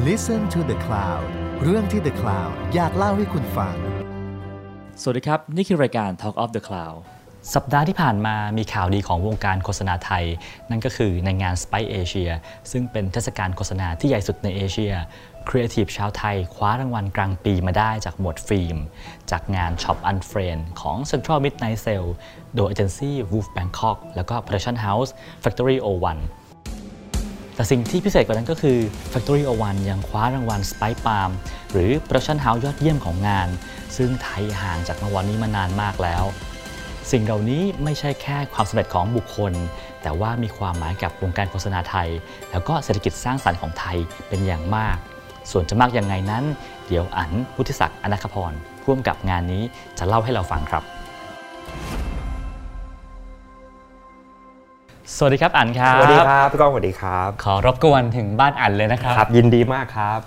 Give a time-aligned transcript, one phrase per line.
[0.00, 1.24] Listen to the Cloud
[1.62, 3.74] เรื่องที่ The Cloud อยากเล่าให้คุณฟัง
[5.00, 6.98] สวัสดีครับ นี่คือรายการ Talk of the Cloud
[7.54, 10.24] สัปดาห์ที่ผ่านมามีข่าวดีของวงการโฆษณาไทย
[10.70, 12.30] นั่นก็คือในงาน Spikes Asia
[12.70, 14.94] ซึ่งเป็นเทศกาลโฆษณาที่ใหญ่สุดในเอเชีย
[15.48, 18.76] ครีเอทีฟชาวไทย คว้ารางวัล Grand Prix มาได้จากหมวดฟิล์ม
[19.30, 22.10] จากงาน Shop Unfriend ของ Central Midnight Sale
[22.56, 25.10] โดยเอเจนซี่ Wolf Bangkok แล้วก็ Production House
[25.42, 26.41] Factory 01
[27.54, 28.78] แต่สิ่งที่พิเศษกว่านั้นก็คือ
[29.12, 31.30] Factory 01ยังคว้ารางวัล Spike Palm
[31.72, 33.48] หรือ Production House ยอดเยี่ยมของงาน
[33.96, 36.24] ซึ่งไทยห่างจากรางวัลนี้มานานมากแล้ว
[37.12, 39.52] สิ่งเหล่านี้ไม่ใช่แค่ความสำเร็จของบุคคล
[40.02, 42.08] แต่ว่ามีความหมายกับวงการโฆษณาไทย
[42.50, 43.96] แล้วก็เศรษฐกิจสร้างสรรค์ของไทย
[44.28, 44.96] เป็นอย่างมาก
[45.50, 46.44] ส่วนจะมากยังไงนั้น
[46.88, 48.52] เดี๋ยวอันพุทธิศักดิ์อนาคพร
[48.86, 49.62] ร่วมกับงานนี้
[49.98, 50.82] จะเล่าให้เราฟังครับ
[55.16, 60.20] สวัสดีครับอันครับ สวัสดีครับพี่ก้องสวัสดีครับ ขอรบกวนถึงบ้านอันเลยนะครับครับ ยินดีมากครับ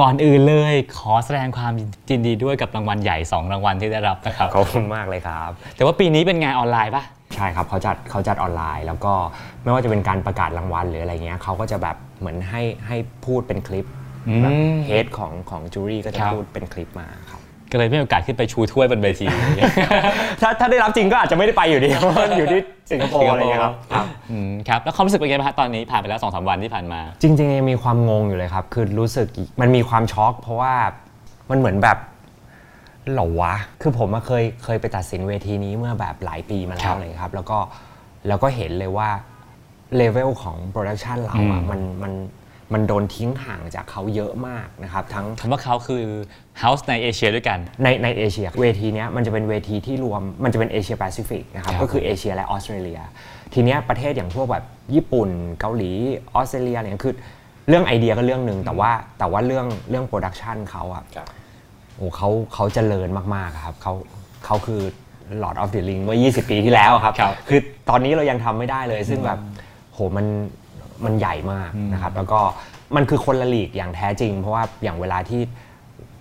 [0.00, 1.72] ก่อนอื่นเลยขอแสดงความ
[2.10, 9.14] ยินดีด้วยกับรางวัลใหญ่ 2 รางวัลที่ได้รับนะครับ ขอบคุณมากเลยครับ แต่ว่าปีนี้เป็นงานออนไลน์ปะใช่ครับเขาจัดเขาจัดออนไลน์ แล้วก็
[9.62, 13.86] ไม่ว่าจะเป็นการประกาศรางวัลหรืออะไรเงี้ยเขาก็จะแบบเหมือนให้ให้พูดเป็นคลิป
[14.42, 17.40] แบบเฮดของของจูรี่ก็จะพูดเป็นคลิปมาครับ
[17.74, 19.26] ก็เลยไม่มีโอกาสขึ้นไปชูถ้วยบนเวที
[20.40, 29.26] ถ้าถ้าได้รับจริงก็อาจจะไม่ได้ไปอยู่ดีเพราะมันอยู่ที่สิงคโปร์อะไรเงี้ยครับครับอืมครับแล้วความรู้สึกเป็นไงบ้างฮะตอนนี้ผ่านไปแล้ว2 สามวันที่ผ่านมา จริงๆยังมีความงงอยู่เลยครับ คือรู้สึก
[29.60, 30.74] มันมีความช็อก เพราะว่า
[31.50, 31.98] มันเหมือนแบบ
[33.12, 37.58] เหรอวะ คือผมมาเคยเคยไปตัดสินเวทีนี้เมื่อแบบหลายปีมาแล้ครัวบเลยครับ แล้วก็
[38.28, 39.08] แล้วก็เห็นเลยว่า
[39.96, 42.12] level ของ production เราอะมมันมัน
[42.72, 46.04] มันโดนทิ้งห่างจากเขาเยอะมากนะครับทั้งคำว่าเขาคือ
[46.62, 53.00] House ในเอเชียด้วยกัน ในในเอเชียเวทีเนี้ยมันจะเป็นเวทีที่รวมมันจะเป็นเอเชียแปซิฟิกนะครับครับก็คือเอเชียและออสเตรเลีย
[53.54, 55.28] ทีเนี้ยประเทศอย่างพวกแบบญี่ปุ่น
[55.60, 55.90] เกาหลี
[56.34, 57.14] ออสเตรเลียอะไรเงี้ยคือ
[57.68, 61.04] เรื่องไอเดียก็เรื่องหนึ่งแต่ว่าแต่ว่าเรื่องเรื่อง production เขาอะ
[61.96, 63.92] โอ้เขาเขาเจริญมากๆครับเขา
[64.44, 64.80] เขาคือ
[65.42, 67.60] Lord of the Ring เมื่อ 20 ปีที่แล้วครับครับคือ
[67.90, 69.38] ตอนนี้เรายังทำไม่ได้เลย ซึ่งแบบ
[69.92, 70.26] โหมัน
[71.04, 72.40] มันใหญ่มากนะครับ แล้วก็
[72.96, 75.40] มันคือคนละลีกอย่างแท้จริง เพราะว่าอย่างเวลาที่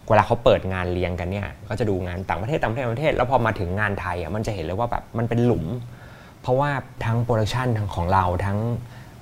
[0.09, 5.65] เวลาเขาเปิดงานเรียงกันเนี่ย ก็จะดูงานต่างประเทศต่างประเทศต่างประเทศ แล้วพอมาถึงงานไทยอะมันจะเห็นเลยว่าแบบมันเป็นหลุม
[6.41, 6.69] เพราะว่า
[7.05, 8.57] ทั้ง production ทั้งของเราทั้ง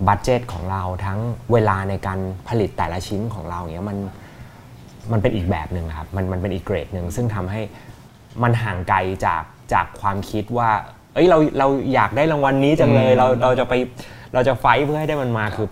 [0.08, 1.20] budget ของเราทั้ง
[1.54, 3.98] เวลาในการผลิตแต่ละชิ้นของเราเนี้ยมัน
[5.12, 7.62] มันเป็นอีกแบบหนึ่งครับมันมันเป็นอีกเกรดหนึ่งซึ่งทำให้
[8.44, 10.70] มันห่างไกลจากจากความคิดว่า
[11.14, 13.74] เอ้ยเราเราอยากได้รางวัลนี้จังเลยเราเราจะไป
[14.34, 15.68] เราจะไฟท์เพื่อให้ได้มันมาคือ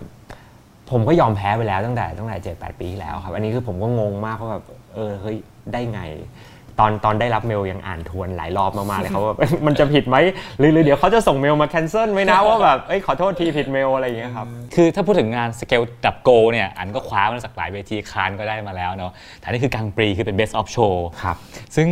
[0.90, 5.36] ผมก็ยอมแพ้ไปแล้วตั้งแต่ตั้งแต่เจ็ดแปดปีที่แล้วครับ อันนี้คือผมก็งงมากว่าแบบเออเฮ้ย
[5.72, 6.00] ได้ไง
[6.78, 10.16] ตอนตอนได้รับเมลยังอ่านทวนหลายรอบมากๆเลยเขาว่ามันจะผิดไหม
[10.58, 21.36] หรือหรือเดี๋ยวเขาจะส่งเมลมาแคนเซิลไหมนะว่าแบบเอ้ยขอโทษทีผิดเมลอะไรอย่างเงี้ยครับคือถ้าพูดถึงงานสเกลดับโกเนี่ยอันก็คว้ามาจากหลายเวทีคานก็ได้มาแล้วเนาะแต่นี่คือกลางปรีคือเป็น Best of Show ครับ
[21.76, 21.88] ซึ่ง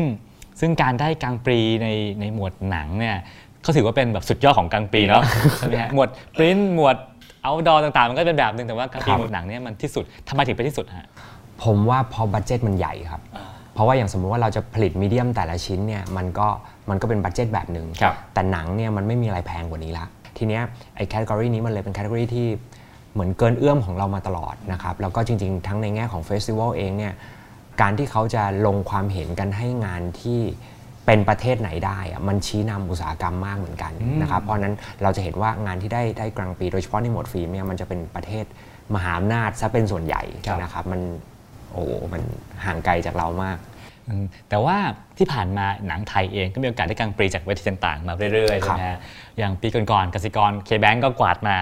[0.60, 1.88] ซึ่งการได้กลางปรีใน
[2.20, 3.16] ในหมวดหนังเนี่ย
[3.62, 5.22] เขาถือว่าเป็นแบบสุดยอดของ Grand Prix เนาะ
[5.58, 6.96] ใช่ไหมฮะหมวดปริ้นหมวด
[7.42, 11.08] outdoor ต่างๆ มันก็เป็นแบบหนึ่งแต่ว่ากลางปรีครับหมวดหนังเนี่ยมันที่สุดทำไมถึงเป็นที่สุดฮะ
[11.64, 13.20] ผมว่าพอ budget มันใหญ่ครับ
[13.74, 16.48] เพราะว่าอย่างสมมุติว่าเราจะผลิต medium แต่ละชิ้นเนี่ยมันก็
[16.90, 20.62] มันก็เป็น budget แบบหนึ่งครับแต่หนังเนี่ยมันไม่มีอะไรแพงกว่านี้ละทีเนี้ย
[20.96, 22.46] ไอ้ category นี้มันเลยเป็น category ที่
[23.12, 27.12] เหมือนเกินเอื้อมของเรามาตลอดนะครับแล้วก็จริงๆ ทั้งในแง่ของ festival เองเนี่ย
[27.80, 30.40] การที่เขาจะลงความเห็นกันให้งานที่
[31.08, 38.44] เป็นประเทศไหนได้อะมันชี้นำอุตสาหกรรมมากเหมือนกันนะครับเพราะฉะนั้นเราจะเห็นว่างานที่ได้ได้กลางปี โดยเฉพาะในหมวดฟิล์มเนี่ยมันจะเป็นประเทศ
[38.94, 41.00] มหาอำนาจซะเป็นส่วนใหญ่ครับนะครับมัน
[41.72, 42.22] โอ้โหมัน
[42.64, 43.58] ห่างไกลจากเรามาก
[44.08, 44.76] อืมแต่ว่า
[45.18, 48.98] ที่ผ่านมาหนังไทยเองก็มีโอกาสได้กลางปรีจากเวทีต่างๆ มาเรื่อยๆคใช่รับไหมฮะ
[49.38, 51.56] อย่างปีก่อนๆกสิกรเคแบงก็กวาดมา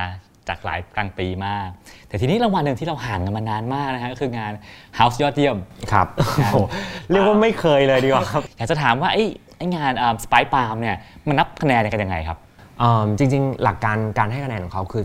[0.48, 1.68] จากหลายกลางปรีมาก
[2.08, 4.52] แต่ทีนี้รางวัลหนึ่งที่เราห่างกันมานานมากนะฮะก็คืองาน
[4.98, 5.56] House ยอดเยี่ยม
[5.92, 6.06] ครับ
[6.38, 6.64] ครับโอ้โห
[7.10, 9.24] เรียกว่าไม่เคยเลยดีกว่าครับอยากจะถามว่าไอ้
[9.56, 9.92] ไอ้งาน
[10.24, 10.96] Spikes Palm เนี่ย
[11.28, 12.38] มันนับคะแนนกันยังไงครับ
[12.78, 15.04] เอิ่มจริง ๆ หลักการการให้คะแนนของเขาคือ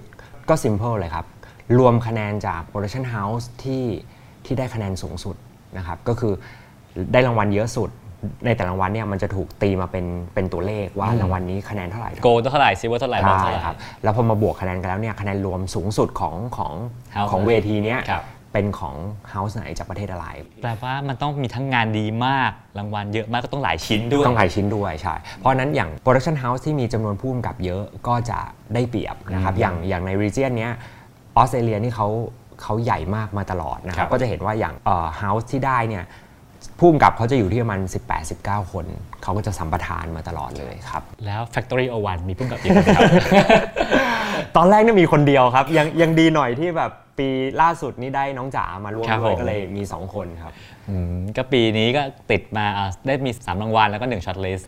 [0.50, 1.26] ก็ simple เลยครับ
[1.80, 3.86] รวมคะแนนจาก production house ที่
[4.46, 5.36] ที่ได้คะแนนสูงสุด
[5.78, 6.34] นะครับก็คือ
[7.14, 7.90] ได้รางวัลเยอะสุด
[8.46, 16.74] ในแต่ละรางวัลเนี่ยมันจะถูกตีมาเป็นเป็นตัวเลขว่ารางวัลนี้คะแนนเท่าไหร่ gold เท่าไหร่ silver เท่าไหร่บอลใช่เท่าไหร่ครับแล้วพอมาบวกคะแนนกันแล้วเนี่ยคะแนนรวมสูงสุดของของ
[17.16, 18.96] House ของเวทีเนี้ยครับเป็นของ
[19.34, 20.28] house ไหนจากประเทศอะไร
[20.62, 28.40] แปลว่ามันต้องมีทั้งงานดีมาก รางวัลเยอะมากก็ต้องหลายชิ้นด้วย ต้องหลายชิ้นด้วยใช่ เพราะฉะนั้นอย่าง Production House ที่มีจำนวนผู้กำกับเยอะก็จะ
[28.74, 30.72] ได้เปรียบนะครับ อย่างอย่างใน region เนี้ย
[31.38, 32.08] ออสเตรเลียนี่เขา
[32.62, 36.04] เขาใหญ่มากมาตลอดนะคครัรับบก็จะเห็นว่าอย่างเอ่อ House ที่ได้เนี่ย
[36.80, 37.80] ผู้กำกับเขาจะอยู่ที่ประมาณ
[38.28, 38.86] 18-19 คน
[39.24, 43.12] เขาก็จะสัมปทานมาตลอดเลยครับ แล้ว Factory 01มีพุ่งกับเยอะไหมครับ
[44.56, 47.28] ตอนแรกเนี่ยมีคนเดียวครับ ยังยังดีหน่อยที่แบบปี
[47.62, 50.54] ล่าสุดนี่ได้น้องจ๋ามาร่วมครับด้วยผม ก็เลยมี 2 คนครับ
[50.90, 54.62] อืมก็ปีนี้ก็ติดมาอะได้มี 3 รางวัลแล้วก็1ช็อตลิส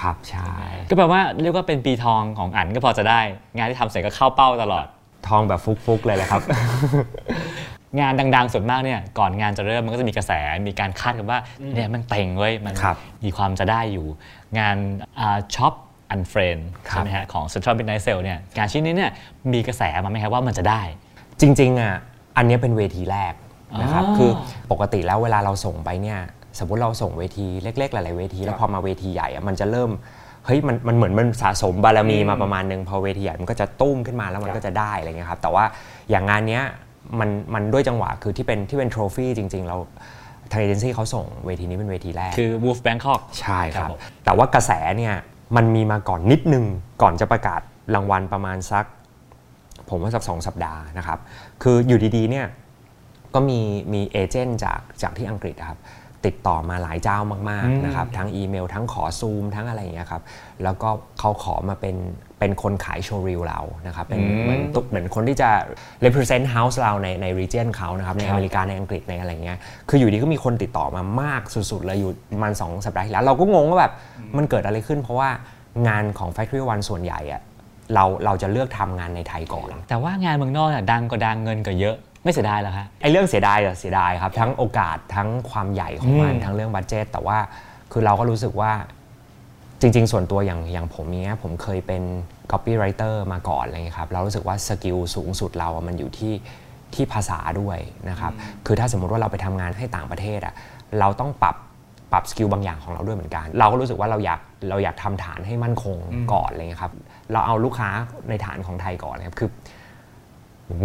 [0.00, 0.54] ครับใช่
[0.88, 3.20] ก็แปลว่าเรียกว่าเป็นปีทองของอันก็พอจะได้
[3.56, 4.86] งานที่ทำเสร็จก็เข้าเป้าตลอด
[5.28, 6.42] ทองแบบฟุกๆเลยแหละครับ
[8.00, 10.32] งานดัง ๆส่วนมากเนี่ยก่อนงานจะเริ่มมันก็จะมีกระแส
[10.68, 11.38] มีการคาดกันว่า
[11.74, 14.06] เนี่ยมันเต็งเว้ยมันครับมีความจะได้อยู่
[14.58, 14.76] งาน
[15.54, 15.74] Shop
[16.10, 16.58] Unfriend
[16.88, 19.10] ครับใช่ไหมฮะของ Central Midnight Sale เนี่ยงานชิ้นนี้เนี่ย
[19.52, 20.82] มีกระแสมาไหมครับว่ามันจะได้
[21.40, 21.94] จริงๆอะ
[22.36, 23.34] อันเนี้ยเป็นเวทีแรก
[23.82, 24.30] นะครับอ๋อคือ
[24.72, 26.18] ปกติแล้วเวลาเราส่งไปเนี่ย
[26.58, 29.90] สมมติเราส่งเวทีเล็ก ๆ หลายๆเวทีแล้วพอมาเวทีใหญ่อะมันจะเริ่ม
[30.46, 35.64] เฮ้ยมันมันเหมือนมันสะสมบารมีมาประมาณนึงพอเวทีใหญ่มันก็จะตุ้มขึ้นมาแล้วมันก็จะได้อะไรเงี้ยครับแต่ว่า
[36.10, 36.64] อย่างงานเนี้ย
[37.20, 39.76] มันมันด้วยจังหวะคือที่เป็นที่เป็นโทรฟี่จริง ๆ เรา
[40.50, 45.14] ทางเอเจนซี่เขาส่งเวทีนี้เป็นเวทีแรก คือ Wolf Bangkok ใช่คครัรับบผมแต่ว่ากระแสเนี่ย
[45.56, 46.64] มันมีมาก่อนนิดนึง
[47.02, 47.60] ก่อนจะประกาศ
[47.94, 48.84] รางวัลประมาณสัก
[49.90, 51.18] ผมว่าสักสองสัปดาห์นะครับ
[51.62, 52.46] คืออยู่ดีๆเนี่ย
[53.34, 53.60] ก็มี
[53.92, 55.78] มีเอเจนต์จากจากที่อังกฤษนะครับ
[56.26, 60.22] ติดต่อมาหลายเจ้ามากอืมๆนะครับทั้งอีเมล ทั้งขอซูมทั้งอะไรอย่างเงี้ยครับ
[60.62, 60.88] แล้วก็
[61.18, 61.96] เขาขอมาเป็น
[62.38, 65.50] เป็นคนขายโชว์รีลเรานะครับเป็นเหมือนตุ๊กเหมือนคนที่จะ
[66.04, 73.92] represent house เราในใน region เขานะครับในอเมริกาในอังกฤษในอะไรเงี้ยคืออยู่ดีก็มีคนติดต่อมามากสุดๆเลยอยู่ประมาณ2สัปดาห์ที่แล้ว เราก็งงว่าแบบ
[74.36, 75.30] มันเกิดอะไรขึ้น เพราะว่า
[75.88, 77.42] งานของ Factory One ส่วนใหญ่อะ
[77.94, 87.38] เราเราจะเลือกทำงานในไทยก่อน แต่ว่างานเมืองนอกเนี่ยดังก็ดังเงินก็เยอะ ไม่เสียดายเหรอคะไอ้เรื่องเสียดายอะเสียดายครับ ทั้งโอกาสทั้งความใหญ่ของมันอืมทั้งเรื่องบัตเจตแต่ว่า
[87.92, 88.72] คือเราก็รู้สึกว่า
[89.80, 92.02] จริง ๆ ส่วนตัวอย่างอย่างผมเนี้ยผมเคยเป็น
[92.52, 96.34] copywriter มาก่อนอะไรเงี้ยครับเรารู้สึกว่า skill สูงสุดเราอะมันอยู่ที่
[96.94, 97.78] ที่ภาษาด้วย
[98.10, 98.32] นะครับ
[98.66, 100.54] คือถ้าสมมุติว่าเราไปทำงานให้ต่างประเทศอะ
[101.00, 101.56] เราต้องปรับ
[102.12, 104.40] ปรับ skill บางอย่างของเราด้วยเหมือนกัน เราก็รู้สึกว่าเราอยาก
[104.70, 105.96] เราอยากทำฐานให้มั่นคง
[106.32, 106.92] ก่อนอะไรเงี้ยครับ
[107.32, 107.90] เราเอาลูกค้า
[108.28, 109.50] ในฐานของไทยก่อนเลยครับคือ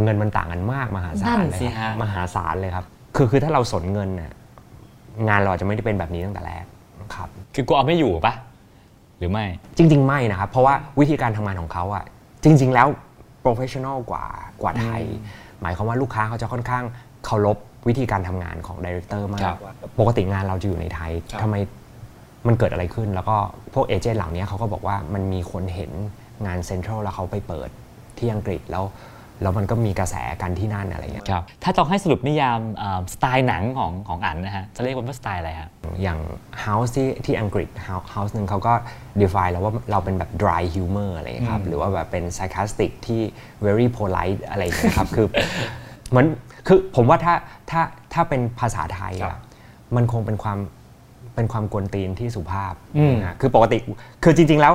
[0.04, 2.86] เงินมันต่างกันมากมหาศานั่ลนเลยสิครับฮะมหาศาลเลยครับ
[3.16, 4.31] คือคือถ้าเราสนเงินน่ะ
[5.28, 6.66] งานเราอาจจะไม่ได้เป็นแบบนี้ตั้งแต่แรก
[7.16, 8.34] ครับ คือกูเอาไม่อยู่ปะ
[9.20, 9.46] หรือไม่
[9.78, 12.04] จริง ๆ ไม่นะครับ เพราะว่าวิธีการทำงานของเขาอะ
[12.44, 12.88] จริง ๆ แล้ว
[13.42, 14.26] professional กว่า
[14.62, 15.02] กว่าไทย
[15.62, 16.84] หมายความว่าลูกค้าเขาจะค่อนข้าง
[17.25, 19.58] เคารพวิธีการทำงานของ director มากครับ
[20.00, 21.56] ปกติงานเราจะอยู่ในไทยครับทำไม
[22.48, 23.38] มันเกิดอะไรขึ้น แล้วก็
[23.74, 25.92] พวก agent เหล่านี้เขาก็บอกว่ามันมีคนเห็น
[26.46, 27.70] งานเซ็นทรัลแล้วเขาไปเปิด
[28.18, 28.84] ที่อังกฤษแล้ว
[29.41, 35.69] แล้วมันก็มีกระแสกันที่นั่นอะไรอย่างเงี้ยครับถ้าต้องให้สรุปนิยามอ่าสไตล์หนังของของอันนะฮะจะเรียกว่าสไตล์อะไรฮะ
[36.01, 36.19] อย่าง
[36.65, 38.74] House ที่ที่อังกฤษ House House หนึ่งเขาก็
[39.21, 43.21] define แล้วว่าเราเป็นแบบ dry humor อะไรอย่างเงี้ยครับหรือว่าแบบเป็น sarcastic ที่
[43.65, 45.27] very polite อะไรอย่างเงี้ยครับคือ
[46.09, 46.25] เหมือน
[46.68, 47.36] คือผมว่าถ้า
[47.71, 47.81] ถ้า
[48.13, 49.39] ถ้าเป็นภาษาไทยครัอะบ
[49.95, 50.57] มันคงเป็นความ
[51.36, 53.77] เป็นความกวนตีนที่สุภาพอืมนะคือปกติ
[54.24, 54.74] คือจริง ๆ แล้ว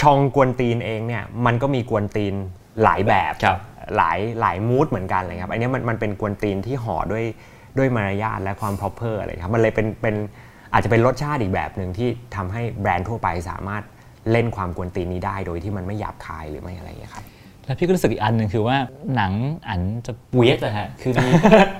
[0.00, 2.34] ชองกวนตีนเองเนี่ยมันก็มีกวนตีน
[2.82, 3.58] หลายแบบครับ
[3.96, 7.24] หลายหลายมูดเหมือนกันเลยครับ อันนี้มันมันเป็นกวนตีนที่ห่อด้วย
[7.78, 10.14] ด้วยมารยาทและความ proper อะไรครับ มันเลยเป็นเป็น
[10.72, 13.82] อาจจะเป็นรสชาติอีกแบบหนึ่งที่ทำให้แบรนด์ทั่วไปสามารถ
[14.30, 17.24] เล่นความกวนตีนนี้ได้โดยที่มันไม่หยาบคายหรือไม่อะไรอย่างนี้ครับ
[17.66, 18.76] แล้วพี่ก็รู้สึกอีกอันหนึ่งคือว่า
[19.16, 19.32] หนัง
[19.68, 21.28] อันจะเวียดเลยฮะคือมี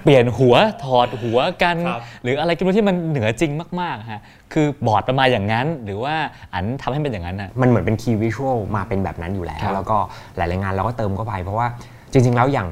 [0.03, 4.21] เปลี่ยนหัวถอดหัวกันครับหรืออะไรก็ไม่รู้ที่มันเหนือจริงมากๆฮะ
[4.53, 6.15] คือบอร์ดประมาณอย่างนั้น หรือว่า
[6.53, 9.99] อั๋นทำให้เป็นอย่างนั้นน่ะมันเหมือนเป็น key visual มาเป็นแบบนั้นอยู่แล้วครับแล้วก็
[10.37, 11.67] หลายๆงานเราก็เติมเข้าไป เพราะว่า
[12.13, 12.69] จริง ๆ แล้วอย่าง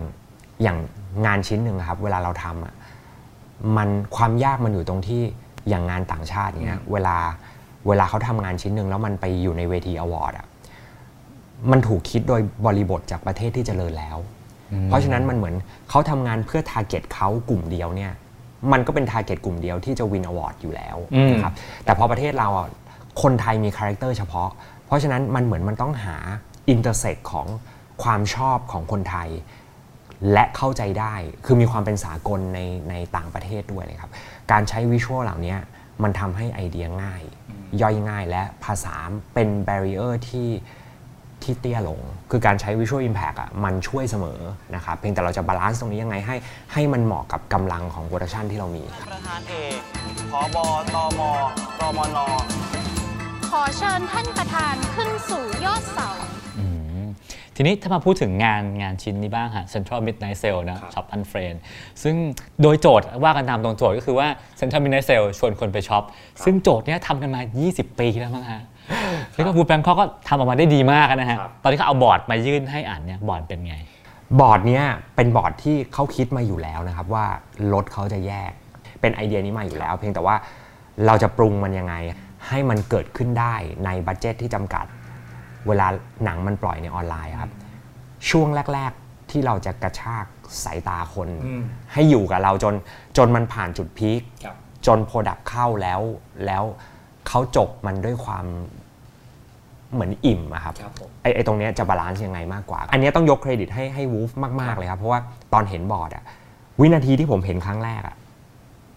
[0.63, 0.79] อย่าง
[1.27, 2.75] งานชิ้นหนึ่งอะครับ เวลาเราทำอะ
[3.77, 5.23] มันความยากมันอยู่ตรงที่
[5.69, 7.17] อย่างงานต่างชาติเนี้ยเวลา
[7.89, 10.47] เวลาเขาทำงานชิ้นหนึ่งแล้วมันไปอยู่ในเวที award อะ
[11.71, 14.19] มันถูกคิดโดยบริบทจากประเทศที่เจริญแล้ว
[14.87, 15.55] เพราะฉะนั้นมันเหมือน
[15.91, 18.13] เขาทำงานเพื่อ target เขากลุ่มเดียวเนี่ย
[18.73, 22.69] มันก็เป็น target กลุ่มเดียวที่จะ win award อยู่แล้วอืมนะครับแต่พอประเทศเราอะ
[23.23, 24.49] คนไทยมี character เฉพาะ
[24.87, 26.17] เพราะฉะนั้นมันเหมือนมันต้องหา
[26.69, 27.47] intersect ของ
[28.03, 29.29] ความชอบของคนไทย
[30.33, 31.15] และเข้าใจได้
[31.45, 34.11] คือมีความเป็นสากลในในต่างประเทศด้วยนะครับ
[34.51, 35.57] การใช้ visual เหล่านี้
[36.03, 37.23] มันทำให้ไอเดียง่าย
[37.81, 38.95] ย่อยง่ายและภาษา
[39.35, 40.49] เป็นแบ r ริเออร์ที่
[41.45, 44.41] ที่เตี้ยลง คือการใช้ Visual Impact อะมันช่วยเสมอ
[44.75, 46.37] นะครับเพียงแต่เราจะ balance ตรงนี้ยังไงให้
[46.73, 49.79] ให้มันเหมาะกับกำลังของ production ที่เรามี ประธานเอก
[50.31, 51.21] ผอบอตม
[51.81, 52.19] กมน
[53.49, 56.09] ขอเชิญท่านประธานขึ้นสู่ยอดเสา
[56.59, 56.67] อื
[57.03, 57.05] ม
[57.57, 61.57] ทีนี้ถ้ามาพูดถึงงานงานชิ้นนี้บ้างฮะ Central Midnight Sale นะ Shop Unfriend
[62.03, 62.15] ซึ่ง
[62.63, 64.29] โดยโจทย์ว่ากันตามตรงโจทย์ก็คือว่า
[64.61, 66.03] Central Midnight Sale ชวนคนไปช็อป
[66.45, 68.63] ซึ่งโจทย์เนี้ยทำกันมา 20 ปีแล้วมั้งฮะ
[69.35, 73.77] แล้วก็ Wolf Bangkok ก็ทำออกมาได้ดีมากนะฮะ ตอนที่เขาเอาบอร์ดมายื่นให้อ่านเนี่ยบอร์ดเป็นไง
[74.41, 74.85] บอร์ดเนี้ย
[75.17, 77.27] เป็นบอร์ดที่เขาคิดมาอยู่แล้วนะครับว่า
[77.73, 78.53] รถเขาจะแยก
[79.01, 80.37] เป็นไอเดียนี้มาอยู่แล้ว เพียงแต่ว่า
[81.07, 81.95] เราจะปรุงมันยังไง
[82.49, 83.55] ให้มันเกิดขึ้นได้
[83.85, 84.85] ใน budget ที่จำกัด
[85.67, 85.87] เวลา
[86.25, 87.53] หนังมันปล่อยในออนไลน์อะครับ
[88.31, 90.25] ช่วงแรก ๆที่เราจะกระชาก
[90.65, 92.75] สายตาคนอืมให้อยู่กับเราจน
[93.17, 94.57] จนมันผ่านจุด peak ครับ
[94.87, 96.01] จน product เข้าแล้ว
[96.47, 96.65] แล้ว
[97.31, 98.47] เขาจบมันด้วยความ
[99.93, 105.21] เหมือนอิ่มอะครับครับผมไอ้ไอ้ตรงเนี้ยจะ balance ยังไงมากกว่า อันเนี้ยต้องยกเครดิตให้ให้ Wolf มาก ๆ เลยครับ เพราะว่า
[105.53, 106.25] ตอนเห็นบอร์ดอะ
[106.81, 108.17] วินาทีที่ผมเห็นครั้งแรกอะ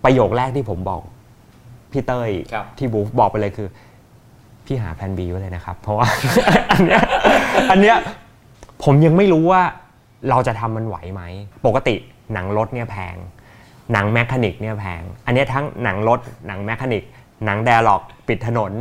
[0.04, 1.02] ประโยคแรกที่ผมบอก
[1.92, 3.68] พี่เต้ยครับ ที่ Wolf บอกไปเลยคือ
[4.66, 6.08] พี่หาแผน B ไว้เลยนะครับ เพราะว่า
[6.72, 7.02] อันเนี้ย
[7.72, 7.98] อันเนี้ย
[8.84, 9.62] ผมยังไม่รู้ว่า
[10.30, 11.22] เราจะทำมันไหวไหม
[11.66, 11.96] ปกติ
[12.34, 13.16] หนังรถเนี่ยแพง
[13.94, 17.04] หนัง mechanic เนี่ยแพง อันเนี้ยทั้งหนังรถหนัง mechanic
[17.46, 18.72] หนัง dialogue ปิดถนน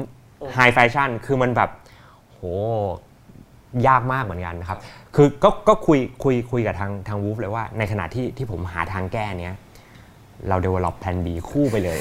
[0.55, 1.71] high fashion คือมันแบบ
[2.31, 2.41] โห
[3.87, 4.79] ยากมากเหมือนกันนะครับ
[5.17, 9.57] คือก็ก็คุยคุยคุยกับทางทาง Wolf เลยว่า ในขณะที่ที่ผมหาทางแก้เนี้ย
[10.49, 11.99] เรา develop plan B คู่ไปเลย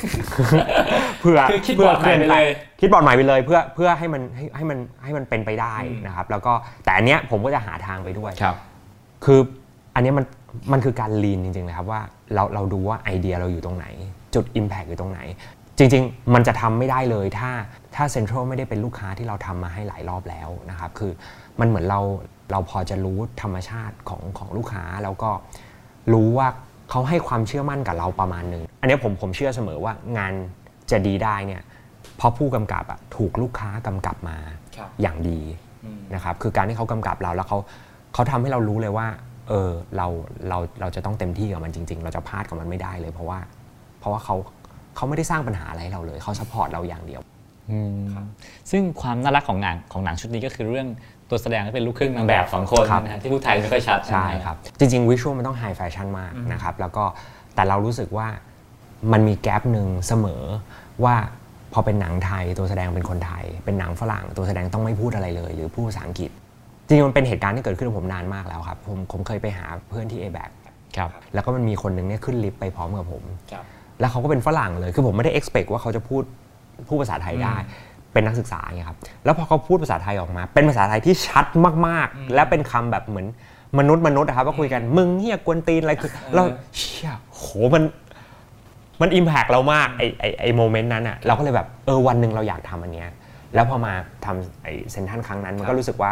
[1.20, 2.46] เพื่อคือคิดเพื่อบอร์ดใหม่ไปเลย
[2.80, 6.54] คิดบอร์ดใหม่ไปเลยเพื่อเพื่อให้มันให้ให้มันให้มันเป็นไปได้อืมนะครับ แล้วก็
[6.84, 8.56] แต่อันเนี้ยผมก็จะหาทางไปด้วยครับ
[9.26, 9.40] คือ
[9.96, 10.26] อันเนี้ยมัน
[10.72, 12.02] มันคือการลีนจริงๆเลยครับว่า
[12.34, 13.86] เราเราดูว่าไอเดียเราอยู่ตรงไหน
[14.36, 15.20] จุด Impact อยู่ตรงไหน
[15.82, 17.52] จริง ๆ มันจะทำไม่ได้เลยถ้า
[17.96, 21.12] ถ้าเซ็นทรัลไม่ได้เป็นลูกค้าที่เราทำมาให้หลายรอบแล้วนะครับคือ
[21.60, 22.00] มันเหมือนเรา
[22.52, 25.32] เราพอจะรู้ธรรมชาติของของลูกค้าแล้วก็
[26.14, 26.48] รู้ว่า
[26.90, 30.34] เขาให้ความเชื่อมั่นกับเราประมาณหนึ่งอันเนี้ยผมผมเชื่อเสมอว่างาน
[30.92, 31.62] จะดีได้เนี่ย
[32.18, 34.38] เพราะผู้กำกับอะถูกลูกค้ากำกับมา
[34.78, 35.40] ครับอย่างดี
[35.86, 37.60] อืมนะครับคือการที่เขากำกับเราแล้วเขา
[38.14, 39.08] เขาทำให้เรารู้เลยว่า
[39.50, 40.08] เออเรา
[40.50, 43.40] เราเราจะต้องเต็มที่กับมันจริง ๆ เราจะพลาดกับมันไม่ได้เลย เพราะว่า
[44.00, 44.36] เพราะว่าเขา
[44.96, 47.22] เขาไม่ได้สร้างปัญหาอะไรให้เราเลยเขา support เราอย่างเดียว
[47.72, 48.04] อืม
[48.72, 50.88] ซึ่งความน่ารักของหนังของหนังชุดนี้ก็คือเรื่อง
[51.30, 57.04] ตัวแสดงที่เป็นลูกครึ่งนางแบบสองคนครับนะฮะที่พูดไทยไม่ค่อยชัดใช่ครับ จริงๆ visual มันต้อง high fashion มากนะครับแล้วก็
[57.56, 58.28] แต่เรารู้สึกว่า
[59.12, 60.44] มันมี gap หนึ่งเสมอ
[61.04, 61.16] ว่า
[61.74, 66.30] พอเป็นหนังไทยตัวแสดงเป็นคนไทย เป็นหนังฝรั่งตัวแสดงต้องไม่พูดอะไรเลย หรือพูดภาษาอังกฤษ
[66.88, 70.50] จริงๆมันเป็นเหตุการณ์ที่เกิดขึ้นกับผมนานมากแล้วครับผมผมเคยไปหาเพื่อนที่ a b a c
[70.98, 73.66] ครับแล้วก็มันมีคนหนึ่งเนี่ยขึ้นลิฟต์ไปพร้อมกับผมครับ
[74.02, 76.24] แล้วเขาก็เป็นฝรั่งเลย คือผมไม่ได้ expect ว่าเขาจะพูด
[76.90, 77.56] พูดภาษาไทยได้
[78.14, 81.46] เป็นนักศึกษาไงครับ แล้วพอเขาพูดภาษาไทยออกมา เป็นภาษาไทยที่ชัด
[81.88, 83.28] มากๆ และเป็นคำแบบเหมือน
[83.80, 86.44] มนุษย์มนุษย์นะครับว่าคุยกัน มึงเฮียกวนตีนอะไรคือเรา
[86.78, 87.44] เชี่ยโห
[87.74, 87.84] มัน
[89.02, 93.10] มัน impact เรามากไอ้ไอ้ไอ้ moment นั้นอะเราก็เลยแบบเออวันหนึ่งเราอยากทำอันเนี้ย
[93.56, 93.94] แล้วพอมา
[94.26, 96.12] ทำไอเซนทันครั้งนั้น มันก็รู้สึกว่า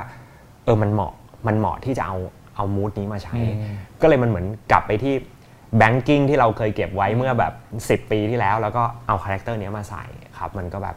[0.64, 1.14] เออมันเหมาะ
[1.48, 2.18] มันเหมาะที่จะเอา
[2.56, 3.38] เอา mood นี้มาใช้
[4.02, 5.14] ก็เลยมันเหมือนกลับไปที่
[5.78, 7.54] banking ที่เราเคยเก็บไว้เมื่อแบบ
[8.06, 10.04] 10 ปีที่แล้ว แล้วก็เอา character เนี้ยมาใส่
[10.38, 10.96] ครับมันก็แบบ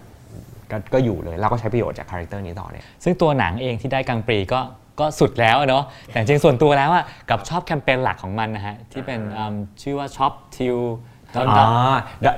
[0.71, 4.61] ก็ก็อยู่เลยเราก็ใช้ประโยชน์จาก character นี้ต่อเนี่ยซึ่งตัวหนังเองที่ได้ Grand Prix ก็
[5.01, 10.81] ก็สุดแล้วอะเนาะแต่จริงๆส่วนตัวแล้วอะกับชอบแคมเปญหลักของมันนะฮะที่เป็นอืมชื่อว่า Shop Till
[11.37, 11.69] อ๋อ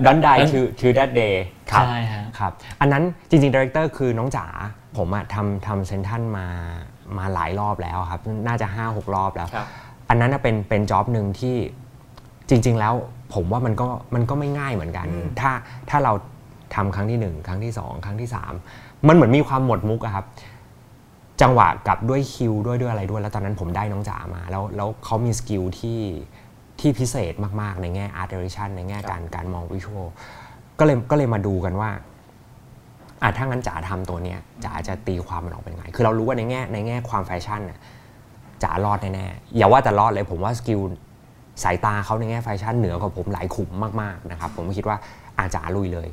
[0.06, 1.34] Don't Die to to that day
[1.70, 4.46] ครับใช่ฮะครับ อันนั้นจริงๆดีเรคเตอร์คือน้องจ๋า
[4.98, 6.46] ผมอะทำทำเซนทันมา
[7.18, 9.68] มาหลายรอบแล้วครับ น่าจะ 5-6 รอบแล้วครับ
[10.08, 11.56] อันนั้นน่ะเป็นเป็นจ็อบหนึ่งที่
[12.48, 12.94] จริง ๆ แล้ว
[13.34, 15.06] ผมว่ามันก็มันก็ไม่ง่ายเหมือนกัน
[15.40, 15.52] ถ้า
[15.90, 16.12] ถ้าเรา
[16.74, 18.28] ทำครั้งที่ 1 ครั้งที่ 2 ครั้งที่
[18.68, 20.26] 3 มันเหมือนมีความหมดมุกอะครับ
[21.42, 26.00] จังหวะกับด้วยคิวด้วยด้วยอะไรด้วย แล้วตอนนั้นผมได้น้องจ๋ามา แล้วแล้วเขามี skill ที่
[26.80, 30.06] ที่พิเศษมากๆ ในแง่ art direction ในแง่การการมอง visual
[30.78, 31.90] ก็เลยก็เลยมาดูกันว่า
[33.22, 37.78] อะถ้างั้นจ๋าทำตัวเนี้ยจ๋าจะตีความมันออกเป็นไง คือเรารู้ว่าในแง่ในแง่ความแฟชั่นน่ะ
[38.62, 40.80] จ๋ารอดแน่ๆอย่าว่าแต่รอดเลยผมว่า skill
[41.62, 43.70] สายตาเขาในแง่แฟชั่นเหนือกว่าผมหลายขุม
[44.02, 44.98] มากๆนะครับผมก็คิดว่า
[45.38, 46.08] อะจ๋าลุยเลย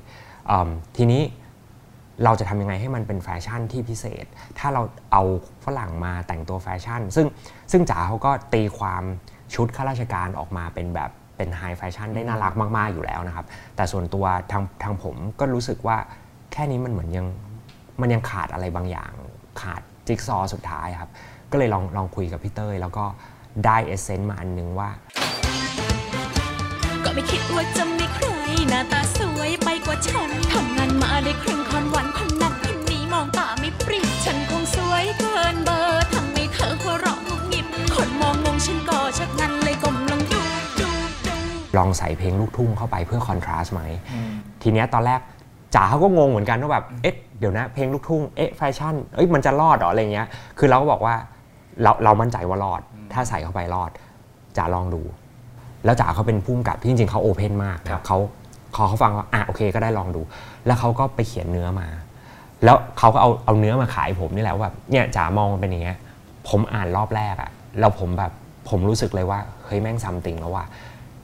[0.50, 1.22] อืมทีนี้
[2.24, 4.26] เราจะทำยังไงให้มันเป็นแฟชั่นที่พิเศษ
[4.60, 4.82] ถ้าเรา
[5.12, 5.24] เอา
[5.66, 7.28] ฝรั่งมาแต่งตัวแฟชั่น ซึ่ง
[7.72, 9.04] ซึ่งจ๋าเขาก็ตีความ
[9.56, 13.46] ชุดข้าราชการออกมาเป็นแบบเป็น high fashion ได้น่ารักมาก ๆ อยู่แล้วนะครับ
[13.76, 15.98] แต่ส่วนตัวทางทางผมก็รู้สึกว่า
[16.52, 17.28] แค่นี้มันเหมือนยัง
[18.02, 19.12] มันยังขาดอะไรบางอย่าง
[19.62, 21.10] ขาดจิ๊กซอว์สุดท้ายครับ
[21.52, 23.06] ก็เลยลองลองคุยกับพี่เต้ยแล้วก็
[23.66, 25.31] ได้เอเซนต์มาอันนึงว่าก็
[27.16, 28.28] ไม่คิดว่าจะมีใคร
[28.70, 37.66] หน้าตาสวยไปกว่าฉันทำงานมาได้ครึ่งคอนวันคนนั้นคนนี้มองตาไม่ปริฉันคงสวยเกินเบอร์ทำให้เธอหัวเราะงุบงิบ
[37.96, 40.40] คนมองงงฉันก็ชักงันเลยก้มลงดู
[40.80, 40.90] ดู
[41.26, 41.34] ดู
[41.78, 43.82] ลองใส่เพลงลูกทุ่งเข้าไปเพื่อคอนทราสต์ไหม
[44.62, 45.20] ทีเนี้ยตอนแรก
[45.76, 50.28] จ๋าเขาก็งงเหมือนกันว่าแบบเอ๊ะเดี๋ยวนะเพลงลูกทุ่งเอ๊ะแฟชั่นเอ้ยมันจะรอดเหรออะไรเงี้ย
[50.58, 51.16] คือเราก็บอกว่า
[51.82, 52.82] เราเรามั่นใจว่ารอด
[53.14, 53.92] ถ้าใส่เข้าไปรอด
[54.58, 55.02] จ๋าลองดู
[55.86, 58.18] แล้วจ๋าเขาเป็นผู้กำกับที่จริงๆเขาโอเพนมากนะเขา
[58.74, 60.22] เขาเขาฟังว่าอะโอเคก็ได้ลองดู
[60.66, 61.88] แล้วเขาก็ไปเขียนเนื้อมา
[62.64, 65.98] แล้วเขาก็เอาเอาเนื้อมาขายผมนี่แหละว่าแบบเนี่ยจ๋ามองมันเป็นอย่างเงี้ย
[66.50, 68.32] ผมอ่านรอบแรกอะแล้วผมแบบ
[68.70, 70.66] ผมรู้สึกเลยว่าเฮ้ยแม่งซัมติงแล้วว่า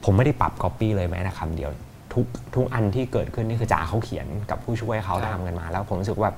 [0.04, 1.70] ผมไม่ได้ปรับก๊อปปี้เลยแม้แต่คำเดียว
[2.14, 6.38] ทุกทุกอันที่เกิดขึ้นนี่คือจ๋าเขาเขียนกับผู้ช่วยเขาทำกันมา แล้วผมรู้สึกว่าแบบ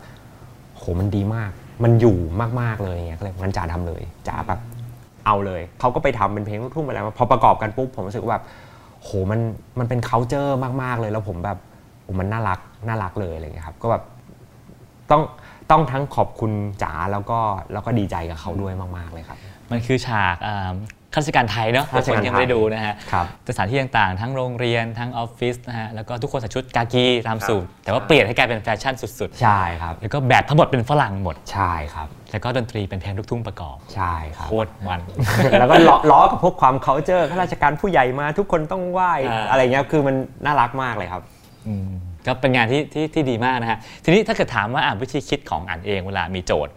[0.78, 1.52] โหมันดีมาก
[1.84, 2.18] มันอยู่
[2.62, 4.60] มากๆเลยอย่างเงี้ยก็เลยงั้นจ๋าทำเลยจ๋าแบบ
[5.30, 8.44] เอาเลยเขาก็ไปทำเป็นเพลงลูกทุ่งไปแล้วพอประกอบกันปุ๊บผมรู้สึกว่าแบบ
[9.04, 9.40] โหมัน
[9.80, 11.58] มันเป็น c u เจอร์มาก ๆ เลยแล้วผมแบบ
[12.20, 14.04] มันน่ารักน่ารักเลยอะไรเงี้ยครับก็แบบ
[15.12, 15.22] ต้อง
[15.72, 16.52] ต้องทั้งขอบคุณ
[16.84, 17.40] จ๋าแล้วก็
[17.74, 19.38] แล้วก็ดีใจกับเขาด้วยมาก ๆ เลยครับ
[19.72, 20.36] มันคือฉาก
[21.14, 35.02] ข้าราชการไทยเนาะข้าราชการไทยทุคนยังไม่ได้ดูนะฮะครับสถานที่ต่างๆ ทั้งโรงเรียนทั้งออฟฟิศนะฮะแล้วก็ทุกคนใส่ชุดกากีตามสูตร แต่ว่าเปลี่ยนให้กลายเป็นแฟชั่นสุดใช่ครับๆแล้วก็แบบทั้งหมดเป็นฝรั่งหมด ใช่ครับ แล้วก็ดนตรีเป็นเพลงลูกทุ่งประกอบ ใช่ครับโคตรมัน
[35.60, 41.24] แล้วก็ล้อล้อกับพวกความ c u เจอร์ข้าราชการผู้ใหญ่มาทุกคนต้องไหว้อ่าอะไรเงี้ยคือมันน่ารักมากเลยครับ
[41.68, 41.90] อืม
[42.28, 46.74] ก็เป็นงานที่ที่ที่ดีมากนะฮะทีนี้ถ้าเกิดถามว่าอ่านวิธีคิดของอ่านเองเวลามีโจทย์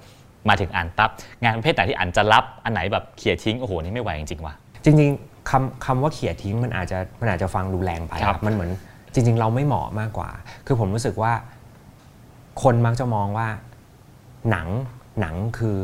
[0.48, 1.10] มาถึงอ่านปั๊บ
[1.42, 8.70] งานประเภทไหนที่อ่านจะรับอันไหนแบบเขี่ยทิ้งโอ้โหนี่ไม่ไหวจริงๆว่ะจริงๆคำคำว่าเขี่ยทิ้งมันอาจจะมันอาจจะฟังดูแรงไปครับมันเหมือน
[9.14, 10.30] จริง ๆ เราไม่เหมาะมากกว่า
[10.66, 11.32] คือผมรู้สึกว่า
[12.62, 13.48] คนมักจะมองว่า
[14.50, 14.68] หนัง
[15.20, 15.76] หนังคือ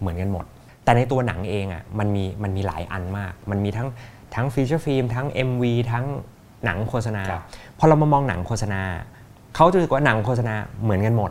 [0.00, 0.44] เหมือนกันหมด
[0.84, 3.88] แต่ในตัวหนังเองอะมันมีมันมีหลายอันมาก มันมีทั้ง
[4.34, 6.04] ทั้งฟีเจอร์ฟิล์มทั้ง MV ทั้ง
[6.64, 7.42] หนังโฆษณาครับ
[7.78, 8.80] พอเรามามองหนังโฆษณา
[9.54, 11.30] เขาจะรู้สึกว่าหนังโฆษณาเหมือนกันหมด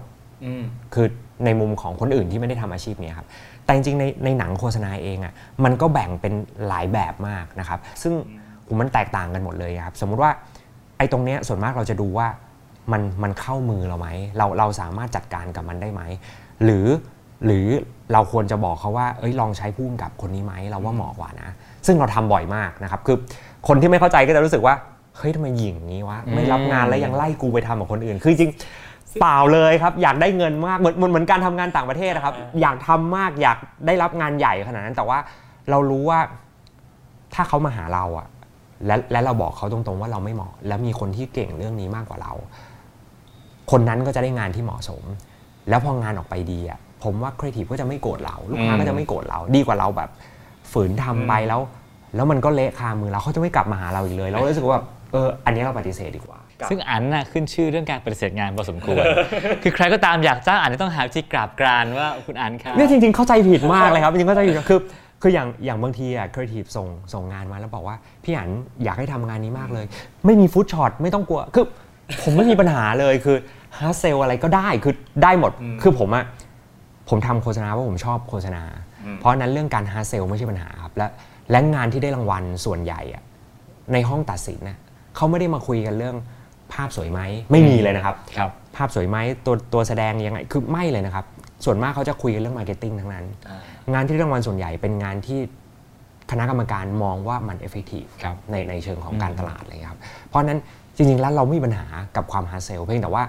[0.93, 1.07] คือ
[1.45, 3.27] ในมุมของคนอื่นที่ไม่ได้ทำอาชีพนี้ครับ
[3.63, 6.33] แต่จริงๆในในหนังโฆษณาเองอะ่ะมันก็แบ่งเป็น
[6.67, 8.13] หลายแบบมากนะครับ ซึ่ง
[8.63, 10.31] โหมันแตกต่างกันหมดเลยครับ สมมุติว่า
[10.97, 12.27] ไอ้ตรงเนี้ยส่วนมากเราจะดูว่า
[12.91, 16.01] มันมันเข้ามือเราไหมเราเราสามารถจัดการกับมันได้ไหม
[16.63, 16.85] หรือ
[17.45, 17.67] หรือ
[18.13, 21.49] เราควรจะบอกเขาว่าเอ้ยลองใช้พุ่มกับคนนี้ไหมเราว่าเหมาะกว่านะ
[21.85, 23.17] ซึ่งเราทำบ่อยมากนะครับคือ
[23.67, 24.75] คนที่ไม่เข้าใจก็จะรู้สึกว่า
[25.17, 28.51] เฮ้ยทำไมหญิงนี้วะไม่รับงานแล้วยังไล่กูไปทำกับคนอื่น คือจริง
[29.19, 35.17] เปล่าเลยครับ อยากได้เงินมากเหมือนเหมือนเหมือนการทำงานต่างประเทศนะครับ อยากทำมากอยากได้รับงานใหญ่ขนาดนั้น แต่ว่า
[35.69, 36.19] เรารู้ว่า
[37.33, 38.27] ถ้าเขามาหาเราอะ
[38.85, 42.33] และและเราบอกเขาตรงๆว่าเราไม่เหมาะ แล้วมีคนที่เก่งเรื่องนี้มากกว่าเรา
[43.71, 45.03] คนนั้นก็จะได้งานที่เหมาะสม
[45.69, 50.09] แล้วพองานออกไปดีอะผมว่าครีเอทีฟก็จะไม่โกรธเรา ลูกค้าก็จะไม่โกรธเรา ดีกว่าเราแบบ
[50.71, 51.61] ฝืนทำไปแล้ว
[52.15, 59.03] แล้วมันก็เละคามือเราเขาจะไม่กลับมาหาเราอีกเลย เราก็รู้สึกว่าแบบเอออันนี้เราปฏิเสธดีกว่า ซึ่งอันน่ะขึ้นชื่อเรื่องการปฏิเสธงานพอสมควร
[59.63, 64.79] คือใครก็ตามอยากจ้างอันจะต้องหาวิธีกราบกรานว่าคุณอันครับเนี่ยจริงๆเข้าใจผิดมากเลยครับจริงๆเข้าใจผิดคือ
[65.21, 68.49] คืออย่างอย่างบางทีอะครีเอทีฟส่งส่งงานมาแล้วบอกว่าพี่อั๋น
[68.83, 69.85] อยากให้ทำงานนี้มากเลย
[70.25, 71.65] ไม่มี food shot ไม่ต้องกลัวคือ
[72.21, 73.37] ผมไม่มีปัญหาเลยคือ
[73.79, 75.51] hard sell อะไรก็ได้คือได้หมด
[75.81, 76.25] คือผมอะ
[77.09, 78.63] ผมทำโฆษณาเพราะผมชอบโฆษณา
[79.19, 81.07] เพราะฉะนั้นเรื่องการ hard sell ไม่ใช่ปัญหาครับและ
[81.51, 83.23] และงานที่ได้รางวัลส่วนใหญ่อะ
[83.93, 84.77] ในห้องตัดสินนะ
[85.15, 86.15] เขาไม่ได้มาคุยกันเรื่อง
[86.73, 91.25] ภาพสวยไหมไม่มีเลยนะครับ ครับ ภาพสวยไหมตัวตัวแสดงยังไงคือไม่เลยนะครับ
[91.65, 93.25] ส่วนมากเขาจะคุยกันเรื่อง marketing ทั้งนั้น
[93.93, 95.39] งานที่ได้รางวัลส่วนใหญ่เป็นงานที่
[96.31, 100.59] คณะกรรมการมองว่ามัน effective ครับในในเชิงของการตลาดอะไรเงี้ยครับ เพราะฉะนั้น
[100.95, 103.23] จริงๆ แล้วเราไม่มีปัญหากับความ hard sell เพียงแต่ว่า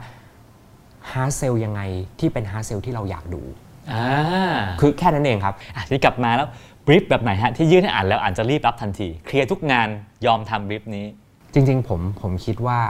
[1.13, 1.81] hard sell ยังไง
[2.21, 3.43] ที่เป็น hard sell ที่เราอยากดู
[3.93, 4.05] อ่า
[4.81, 6.49] คือแค่นั้นเองครับอะที่กลับมาแล้ว
[6.87, 9.89] brief แบบไหนฮะที่ยื่นให้อั๋นแล้วอั๋นจะรีบรับทันที เคลียร์ทุกงาน
[10.27, 11.07] ยอมทำ brief นี้
[11.55, 12.81] จริง ๆ ผมผมคิดว่า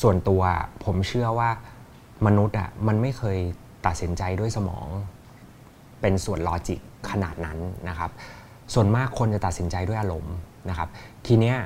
[0.00, 0.42] ส่วนตัว
[0.84, 1.50] ผมเชื่อว่า
[2.26, 3.38] มนุษย์อะมันไม่เคย
[3.86, 4.88] ตัดสินใจด้วยสมอง
[6.00, 8.10] เป็นส่วนลอจิกขนาดนั้นนะครับ
[8.74, 10.34] ส่วนมากคนจะตัดสินใจด้วยอารมณ์
[10.68, 10.88] นะครับ
[11.26, 11.56] ทีเนี้ย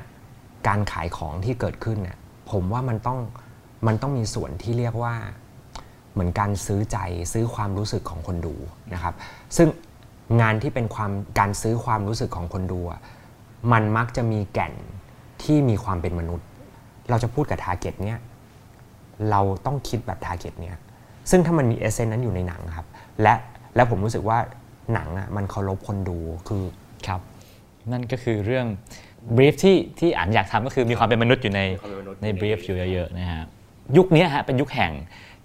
[0.67, 2.17] การขายของที่เกิดขึ้นเนี่ย
[2.51, 3.19] ผมว่ามันต้อง
[3.87, 5.15] มันต้องมีส่วนที่เรียกว่า
[6.13, 6.97] เหมือนการซื้อใจ
[7.33, 8.55] ซื้อความรู้สึกของคนดู
[8.93, 9.15] นะครับ
[9.57, 9.67] ซึ่ง
[10.41, 12.79] งานที่เป็นความการซื้อความรู้สึกของคนดู
[13.71, 14.73] มันมักจะมีแก่น
[15.43, 16.47] ที่มีความเป็นมนุษย์
[17.11, 18.19] เราจะพูดกับ target เนี้ย
[19.31, 20.75] เราต้องคิดแบบ target เนี้ย
[21.31, 22.87] ซึ่งถ้ามันมี essence นั้นอยู่ในหนังครับ
[23.21, 23.33] และ
[23.75, 24.37] และผมรู้สึกว่า
[24.93, 26.63] หนังอะมันเคารพคนดูคือ
[27.07, 27.21] ครับ
[27.91, 28.65] นั่นก็คือเรื่อง
[29.35, 31.61] brief ที่ที่อั๋นอยากทำก็คือมีความเป็นมนุษย์อยู่ใน
[32.21, 33.43] ใน brief อยู่เยอะๆนะฮะ
[33.97, 34.91] ยุคนี้ฮะเป็นยุคแห่ง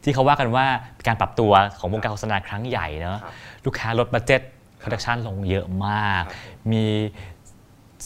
[0.02, 0.66] ที่เขาว่ากันว่า
[1.06, 3.18] การปรับตัวของวงการโฆษณาครั้งใหญ่เนอะ
[3.64, 4.40] ลูกค้าลด budget
[4.78, 6.24] production ลงเยอะมาก
[6.72, 6.84] มี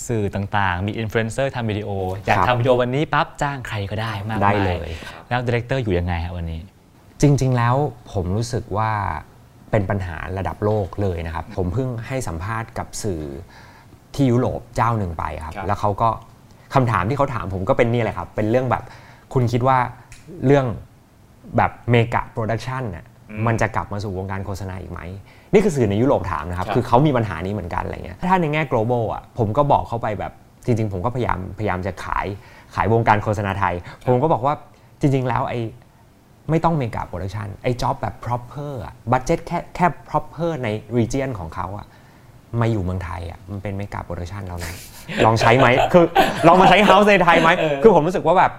[0.07, 1.89] สื่อต่างๆ มีอินฟลูเอนเซอร์ทำวิดีโอ
[2.27, 4.79] อยากครับทำวิดีโอวันนี้ปั๊บจ้างใครก็ได้มากได้มายเลย
[5.29, 6.61] แล้ว director อยู่ยังไงฮะวันนี้
[7.21, 7.77] จริง ๆ แล้ว
[8.13, 8.93] ผมรู้สึกว่า
[9.71, 13.23] เป็นปัญหาระดับโลกเลยนะครับ ผมเพิ่งให้สัมภาษณ์กับสื่อ
[14.15, 16.09] ที่ยุโรปเจ้าหนึ่งไปครับครับแล้วเขาก็
[16.75, 18.83] คำถามที่เขาถามผมก็เป็นนี่เลยครับ เป็นเรื่องแบบ
[19.35, 19.79] คุณคิดว่า
[20.47, 20.67] เรื่อง
[21.57, 23.07] แบบ mega production น่ะ
[23.47, 25.01] มันจะกลับมาสู่วงการโฆษณาอีกไหม
[25.53, 30.33] นี่คือสื่อในยุโรปถามนะครับ คือเขามีปัญหานี้เหมือนกันอะไรเงี้ยถ้าในแง่ global อะผมก็บอกเขาไปแบบ
[30.65, 32.27] จริง ๆ ผมก็พยายามพยายามจะขาย
[32.75, 33.75] ขายวงการโฆษณาไทย
[34.07, 34.55] ผมก็บอกว่า
[35.01, 35.61] จริง ๆ แล้วไอ้
[36.51, 41.87] ไม่ต้อง mega production ไอ้ job แบบ proper อะ budget แค่แค่ proper ใน region ของเขาอะ
[42.61, 44.73] มาอยู่เมืองไทยอะมันเป็น mega production แล้วนะ
[45.25, 46.05] ลองใช้ไหม คือ
[46.47, 47.49] ลองมาใช้ house ในไทยไหม
[47.83, 48.53] คือผมรู้สึกว่าแบบ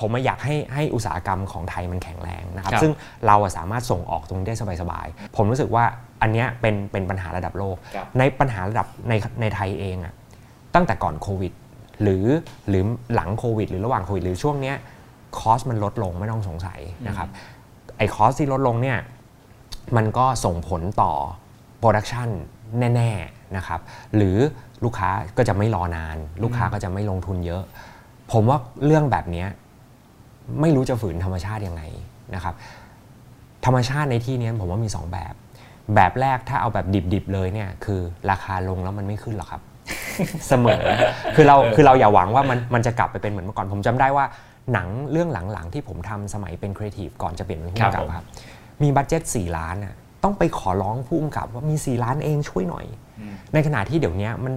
[0.00, 2.92] ผมมาอยากให้ให้อุตสาหกรรมของไทยมันแข็งแรงนะครับครับซึ่ง
[3.26, 5.84] เราอะสามารถส่งออกตรงนี้ได้สบายๆ ผมรู้สึกว่า
[6.22, 10.14] อันเนี้ยเป็นเป็นปัญหาระดับโลกครับในปัญหาระดับในในไทยเองอะ
[10.74, 11.52] ตั้งแต่ก่อนโควิด
[12.02, 12.26] หรือ
[12.68, 14.76] หรือหลังโควิด หรือระหว่างโควิด หรือช่วงเนี้ย
[15.38, 17.28] cost มันลดลงไม่ต้องสงสัยนะครับ
[17.98, 18.98] ไอ้ cost ที่ลดลงเนี่ย
[19.96, 21.12] มันก็ส่งผลต่อ
[21.78, 22.28] production
[22.96, 23.80] แน่ๆนะครับ
[24.16, 24.36] หรือ
[24.84, 27.62] ลูกค้าก็จะไม่รอนาน ลูกค้าก็จะไม่ลงทุนเยอะ
[28.32, 29.48] ผมว่าเรื่องแบบเนี้ย
[30.60, 31.82] ไม่รู้จะฝืนธรรมชาติยังไง
[32.34, 32.54] นะครับ
[33.66, 35.34] ธรรมชาติในที่เนี้ยผมว่ามี 2 แบบ
[35.94, 39.62] แบบแรกถ้าเอาแบบดิบๆเลยเนี่ยคือราคาลงแล้วมันไม่ขึ้นหรอกครับ
[40.48, 40.82] เสมอ
[41.36, 44.24] คือเราคือเราอย่าหวังว่ามันมันจะกลับไปเป็นเหมือนเมื่อก่อนผมจำได้ว่า
[44.72, 48.26] หนังเรื่องหลังๆ ที่ผมทำสมัยเป็นครีเอทีฟก่อนจะเปลี่ยนเป็นผู้กำกับครับ
[48.82, 52.86] มี budget 4ล้านน่ะต้องไปขอร้องผู้กำกับว่ามี 4 ล้านเองช่วยหน่อย
[53.54, 54.52] ในขณะที่เดี๋ยวเนี้ยมัน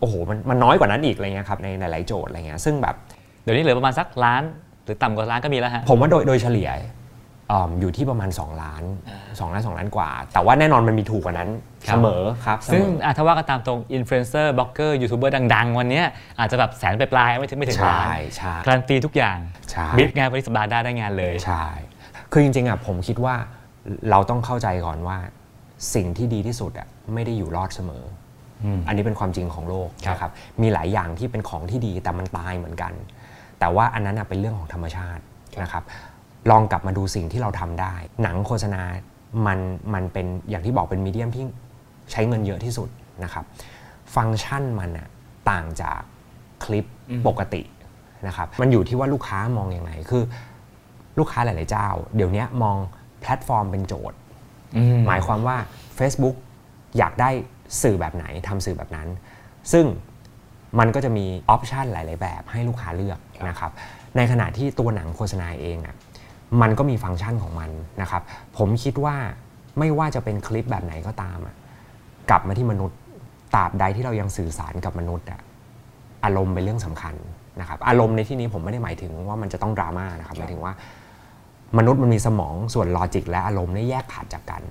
[0.00, 2.94] โอ้โหมันมันน้อยกว่านั้นอีกอะไรเงี้ยครับในหลายๆโจทย์อะไรเงี้ยซึ่งแบบ
[3.42, 6.70] เดี๋ยวนี้เหลือประมาณสักล้านห รือต่ำกว่าล้านก็มีแล้วฮะผมว่าโดยโดยเฉลี่ย
[7.52, 8.82] อ่ออยู่ที่ประมาณ 2 ล้าน
[9.16, 11.50] 2 ล้าน 2 ล้านกว่า แต่ว่าแน่นอนมันมีถูกกว่านั้น
[11.88, 16.06] ครับเสมอครับ ซึ่งเสมออะถ้าว่ากันตามตรงอินฟลูเอนเซอร์บล็อกเกอร์ยูทูบเบอร์ดัง ๆ วันเนี้ย
[16.38, 19.38] อาจจะแบบแสนไปปลายๆไม่ถึงไม่ถึงใช่ล้านใช่การันตีทุกอย่าง
[19.70, 21.64] ใช่บิ๊กงานบริษัทบาร์ได้ได้งานเลยใช่
[22.32, 23.34] คือจริงๆอะผมคิดว่า
[24.10, 25.18] เราต้องเข้าใจก่อนว่า
[25.94, 28.04] สิ่งที่ดีที่สุดอะไม่ได้อยู่รอดเสมอ
[28.64, 32.92] อมอันนี้เป็นความจริงของโลกครับนะครับมีหลายอย่างที่เป็นของที่ดีแต่มันตายเหมือนกัน
[33.60, 35.22] แต่ว่าอันนั้นอะเป็นเรื่องของธรรมชาติ
[35.62, 35.84] นะครับ
[36.50, 38.82] ลองกลับมาดูสิ่งที่เราทำได้ หนังโฆษณา
[39.46, 39.58] มัน
[39.94, 41.44] มันเป็นอย่างที่บอกเป็นมีเดียมที่
[42.12, 42.88] ใช้เงินเยอะที่สุด
[43.24, 43.44] นะครับ
[44.14, 45.08] ฟังก์ชันมันอะ
[45.50, 46.00] ต่างจาก
[46.64, 46.84] คลิป
[47.26, 47.62] ปกติ
[48.26, 50.22] นะครับมันอยู่ที่ว่าลูกค้ามองอย่างไรคือ
[51.18, 52.76] ลูกค้าหลาย ๆ เจ้า เดี๋ยวนี้มอง
[53.20, 54.18] แพลตฟอร์มเป็นโจทย์
[54.76, 55.56] อืมหมายความว่า
[55.98, 56.36] Facebook
[56.98, 57.30] อยากได้
[57.82, 59.08] สื่อแบบไหนทำสื่อแบบนั้น
[59.72, 59.84] ซึ่ง
[60.78, 63.70] มันก็จะมีออปชันหลาย ๆ แบบให้ลูกค้าเลือกนะครับ
[64.16, 65.94] ในขณะที่ตัวหนังโฆษณาเองอะ
[66.62, 67.70] มันก็มีฟังก์ชันของมัน
[68.02, 68.22] นะครับ
[68.58, 69.16] ผมคิดว่า
[69.78, 71.54] ไม่ว่าจะเป็นคลิปแบบไหนก็ตามอะ
[72.30, 72.98] กลับมาที่มนุษย์
[73.54, 75.40] ตราบใดที่เรายังสื่อสารกับมนุษย์อะ
[76.24, 77.14] อารมณ์เป็นเรื่องสำคัญ
[77.60, 80.72] นะครับอารมณ์ในที่นี้ผมไม่ได้หมายถึงว่ามันจะต้องดราม่านะครับหมายถึงว่า
[81.78, 84.62] มนุษย์มันมีสมองส่วน logic และอารมณ์เนี่ยแยกขาดจากกัน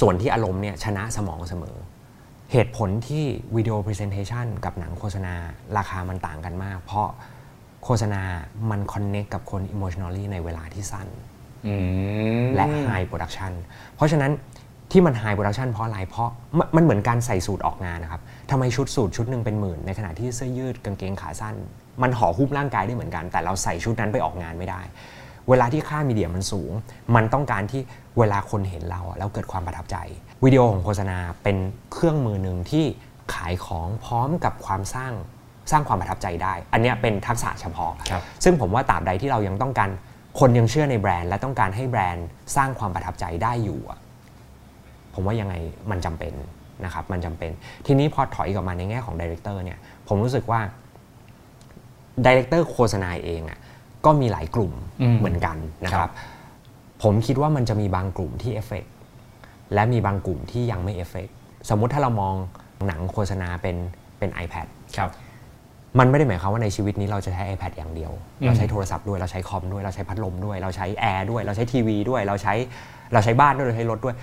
[0.00, 1.76] ส่วนที่อารมณ์เนี่ยชนะสมองเสมอ
[2.52, 3.24] เหตุผลที่
[3.56, 5.34] video presentation กับหนังโฆษณา
[5.76, 7.08] ราคามันต่างกันมาก เพราะ
[7.84, 8.22] โฆษณา
[8.70, 11.08] มันคอนเน c t กับคนอิโมชัน a ล y ในเวลาที่สั้น
[11.66, 11.74] อื
[12.44, 13.52] มและ High Production
[13.96, 14.32] เพราะฉะนั้น
[14.90, 21.54] ที่มัน High Production เพราะอะไร เพราะมันมันเหมือนการใส่สูตรออกงานนะครับทำไมชุดสูตรชุดหนึ่งเป็นหมื่น ในขณะที่เสื้อยืดกางเกงขาสั้น
[22.02, 24.80] มันห่อหุ้มร่างกายได้เหมือนกัน แต่เราใส่ชุดนั้นไปออกงานไม่ได้
[25.48, 26.72] เวลาที่ค่ามีเดียมันสูง
[27.14, 27.80] มันต้องการที่
[28.18, 29.98] เวลาคนเห็นเราอะแล้วเกิดความประทับใจ
[30.44, 31.56] วิดีโอของโฆษณาเป็น
[31.92, 32.84] เครื่องมือหนึ่งที่
[33.34, 35.12] ขายของพร้อมกับความสร้าง
[35.70, 39.90] สร้างความประทับใจได้ อันเนี้ยเป็นทักษะเฉพาะครับซึ่งผมว่าตราบใดที่เรายังต้องการ
[40.40, 42.26] คนยังเชื่อในแบรนด์ และต้องการให้แบรนด์
[42.56, 43.98] สร้างความประทับใจได้อยู่อะ
[45.14, 45.54] ผมว่ายังไง
[45.90, 46.34] มันจำเป็น
[46.84, 47.50] นะครับ มันจำเป็น
[47.86, 50.60] ทีนี้พอถอยกลับมาในแง่ของ director เนี่ย ผมรู้สึกว่า
[52.26, 53.58] director โฆษณาเองอะ
[54.04, 54.72] ก็มีหลายกลุ่ม
[55.02, 56.12] อืมเหมือนกันนะคครับ
[57.02, 58.84] ผมคิดว่ามันจะมีบางกลุ่มที่เอฟเฟก
[59.74, 61.28] และมีบางกลุ่มที่ยังไม่เอฟเฟก
[61.70, 62.34] สมมุติถ้าเรามอง
[62.86, 63.76] หนังโฆษณาเป็น
[64.18, 65.10] เป็น iPad ครับ
[65.98, 72.54] มันไม่ได้หมายความว่าในชีวิตนี้เราจะใช้ iPad อย่างเดียวอืมเราใช้โทรศัพท์ด้วย เราใช้คอมด้วย เราใช้พัดลมด้วย เราใช้แอร์ด้วย เราใช้ทีวีด้วย เราใช้
[73.12, 74.14] เราใช้บ้านด้วย เราใช้รถด้วย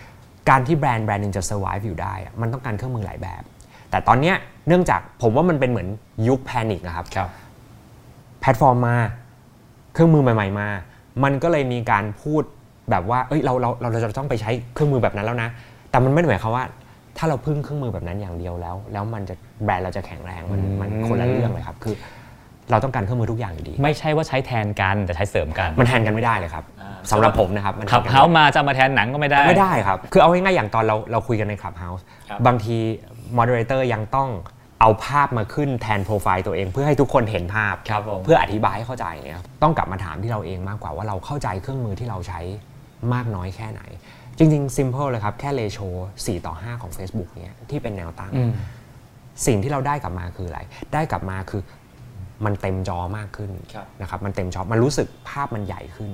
[0.50, 3.42] การที่แบรนด์แบรนด์หนึ่งจะ survive อยู่ได้อะมันต้องการเครื่องมือหลายแบบ
[3.90, 4.36] แต่ตอนเนี้ย
[4.68, 5.88] เนื่องจากผมว่ามันเป็นเหมือน
[6.28, 7.30] ยุค panic นะครับครับ
[8.42, 8.98] แพลตฟอร์มมา
[9.94, 10.68] เครื่องมือใหม่ ๆ มา
[11.24, 12.44] มันก็เลยมีการพูด
[12.91, 15.50] แบบว่าเอ้ยเราเราเราจะต้องไปใช้เครื่องมือแบบนั้นแล้วนะ
[15.91, 16.65] แต่มันไม่ได้หมายความว่า
[17.17, 21.95] ถ้าเราพึ่งเครื่องมือแบบนั้นอย่างเดียวแล้ว แล้วมันจะแบรนด์เราจะแข็งแรงมันมันคนละเรื่องเลยครับคือ
[22.71, 26.63] เราต้องการเครื่องมือทุกอย่างอยู่ดี ไม่ใช่ว่าใช้แทนกันแต่ใช้เสริมกันมันแทนกันไม่ได้เลยครับ
[27.12, 32.78] สำหรับผมนะครับมันแทขับนกันเฮามาจะเอามาแทนหนังก็ไม่ได้ไม่ได้ครับคือเอาง่ายๆอย่างตอนเราเราคุยกันในคลับเฮาส์ครับบางที
[33.36, 34.30] มอดเ r เตอร์ยังต้อง
[34.82, 42.41] เอาภาพมาขึ้นแทนโปรไฟล์ตัวเองเพื่อให้ทุกคนเห็นภาพครับผมเพื่ออธิบายให้เข้าใจเนี่ยครับต้องกลับมาถามที่เราเองมากกว่าว่าเราเข้าใจเครื่องมือที่เราใช้
[43.14, 43.82] มากน้อยแค่ไหน
[44.38, 45.80] จริงๆ simple เลยครับ แค่เลโช
[46.14, 48.52] 4ต่อ 5 ของ Facebook เนี่ยที่เป็นแนวตั้งอืม
[49.46, 50.60] สิ่งที่เราได้กลับมาคืออะไร
[50.94, 51.62] ได้กลับมาคือ
[52.46, 56.12] มันเต็มจอมากขึ้นครับนะครับมันเต็มจอมันรู้สึกภาพมันใหญ่ขึ้น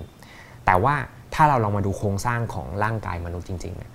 [0.65, 0.95] แต่ว่า
[1.33, 3.91] ถ้าเราลองมาดูโครงสร้างของร่างกายมนุษย์จริงๆเนี่ย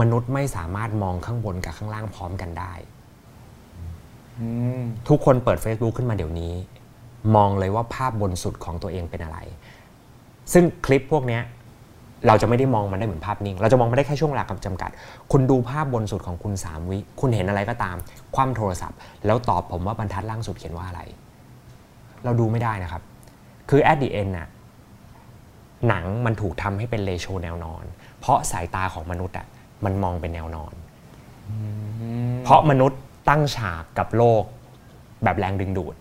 [0.00, 2.72] มนุษย์ไม่สามารถมองข้างบนกับข้างล่างพร้อมกันได้
[4.40, 6.52] อืมทุกคนเปิด Facebook ขึ้นมาเดี๋ยวนี้
[7.36, 9.38] มองเลยว่าภาพบนสุดของตัวเองเป็นอะไร
[10.52, 11.42] ซึ่งคลิปพวกเนี้ย
[12.26, 14.90] เราจะไม่ได้มองมันได้เหมือนภาพนิ่ง เราจะมองไม่ได้แค่ช่วงเวลาจำกัด
[15.32, 17.96] คุณดูภาพบนสุดของคุณ 3 วิ คุณเห็นอะไรก็ตาม
[18.34, 21.00] คว่ำโทรศัพท์ แล้วตอบผมว่าบรรทัดล่างสุดเขียนว่าอะไร
[22.24, 23.02] เราดูไม่ได้นะครับ
[23.70, 24.48] คือ at the end น่ะ
[25.88, 27.84] หนังมันถูกทำให้เป็นเลโชแนวนอน
[28.20, 29.46] เพราะสายตาของมนุษย์อะ
[29.84, 30.72] มันมองเป็นแนวนอน
[32.44, 34.42] เพราะมนุษย์ตั้งฉากกับโลก
[35.24, 35.94] แบบแรงดึงดูด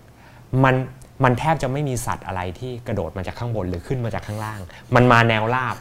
[0.63, 0.75] มัน
[1.23, 4.59] มันแทบจะไม่มีสัตว์อะไรที่กระโดดมาจากข้างบนหรือขึ้นมาจากข้างล่าง
[4.95, 5.75] มันมาแนวราบ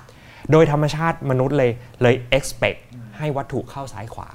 [0.53, 1.70] โดยธรรมชาติมนุษย์เลย
[2.03, 2.81] เลย expect
[3.18, 4.29] ให้วัตถุเข้าซ้ายขวา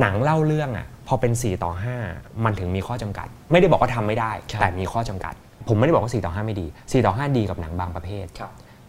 [0.00, 1.72] หนังเล่าเรื่องอะพอเป็น 4 ต่อ
[2.08, 5.34] 5 มันถึงมีข้อจำกัด ไม่ได้บอกว่าทำไม่ได้ครับแต่มีข้อจำกัด
[5.68, 8.26] ผมไม่ได้บอกว่า 4 ต่อ 5 ไม่ดี 4 ต่อ 5 ดีกับหนังบางประเภท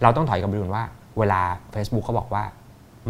[0.01, 0.85] เราต้องถอยกลับไปดูว่า
[1.19, 1.41] เวลา
[1.73, 2.43] Facebook เขาบอกว่า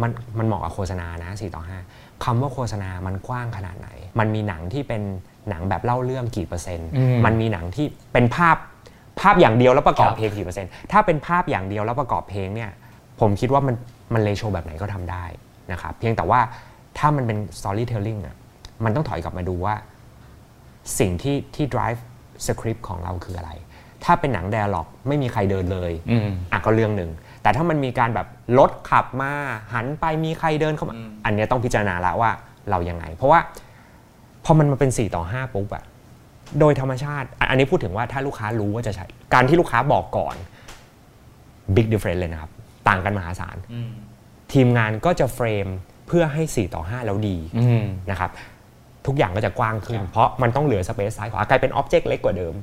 [0.02, 5.02] มันมันเหมาะกับโฆษณานะ4ต่อ 5 คำว่าโฆษณามันกว้างขนาดไหน มันมีหนังที่เป็น
[5.48, 8.56] หนังแบบเล่าเรื่องกี่เปอร์เซ็นต์อืมมันมีหนังที่เป็นภาพ
[9.20, 12.70] ภาพอย่างเดียวแล้วประกอบครับเพลงกี่เปอร์เซ็นต์ ถ้าเป็นภาพอย่างเดียวแล้วประกอบเพลงเนี่ย
[13.20, 13.74] ผมคิดว่ามัน
[14.14, 15.24] มันเลโชแบบไหนก็ทำได้
[15.72, 16.40] นะครับเพียงแต่ว่า
[16.98, 18.36] ถ้ามันเป็น storytelling อะ
[18.84, 19.74] มันต้องถอยกลับมาดูว่า
[20.98, 22.00] สิ่งที่ที่ drive
[22.46, 23.50] script ของเราคืออะไร
[24.04, 27.10] ถ้าเป็นหนัง dialog ไม่มีใครเดินเลยอืมอะก็เรื่องหนึ่ง
[27.42, 28.26] แต่ถ้ามันมีการแบบ
[28.58, 29.32] รถขับมา
[29.74, 32.30] หันไปมีใครเดินเข้ามาอันเนี้ยต้องพิจารณาแล้วว่า
[32.70, 33.40] เรายังไง เพราะว่า
[34.44, 35.84] พอมันมาเป็น 4 ต่อ 5 ปุ๊บอะ
[36.60, 40.36] โดยธรรมชาติอะอันนี้พูดถึงว่าถ้าลูกค้ารู้ว่าจะใช้ การที่ลูกค้าบอกก่อน
[41.76, 42.50] big difference เลยนะครับ
[42.88, 43.56] ต่างกันมหาศาล
[44.52, 45.66] ทีมงานก็จะ frame
[46.06, 48.30] เพื่อให้ 4 ต่อ 5 แล้วดีอืมนะครับ
[49.06, 52.54] ทุกอย่างก็จะกว้างขึ้น เพราะมันต้องเหลือ space ซ้ายขวากลายเป็น object เล็กกว่าเดิม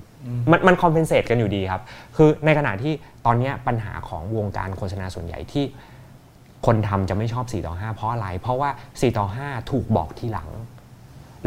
[0.51, 1.81] มันมัน compensate กันอยู่ดีครับ
[2.15, 2.93] คือในขณะที่
[3.25, 5.65] ตอนเนี้ยปัญหาของวงการโฆษณาส่วนใหญ่ที่
[6.65, 10.49] คนทำจะไม่ชอบ 4 ต่อ 5 เพราะอะไร เพราะว่า 4 ต่อ 5 ถูกบอกทีหลัง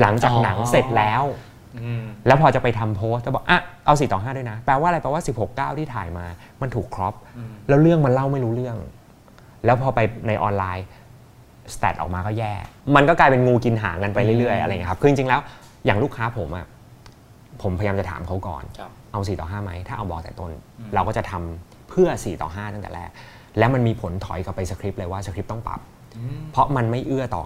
[0.00, 1.22] หลังจากอ๋อหนังเสร็จแล้ว
[2.26, 6.26] แล้วพอจะไปทำโพสต์จะบอกอะเอา4ต่อ5ด้วยนะ แปลว่าอะไรแปลว่า 16 9 ที่ถ่ายมา
[6.62, 7.14] มันถูกครอป
[7.68, 8.76] แล้วเรื่องมันเล่าไม่รู้เรื่อง
[9.64, 10.86] แล้วพอไปในออนไลน์
[11.74, 12.52] สแตทออกมาก็แย่
[12.96, 15.40] มันก็กลายเป็นงูกินหางกันไปเรื่อยๆอะไรอย่างเงี้ยครับคือจริงๆแล้ว
[15.86, 16.66] อย่างลูกค้าผมอะ
[17.62, 18.64] ผมพยายามจะถามเขาก่อน
[19.12, 20.52] เอา4ต่อ5ไหมถ้าเอาบอกแต่ต้น
[20.94, 23.10] เราก็จะทำเพื่อ 4 ต่อ 5 ตั้งแต่แรก
[23.58, 25.80] แล้วมันมีผลถอยกลับไปสคริปต์เลยว่าสคริปต์ต้องปรับ
[26.52, 27.44] เพราะมันไม่เอื้อต่อ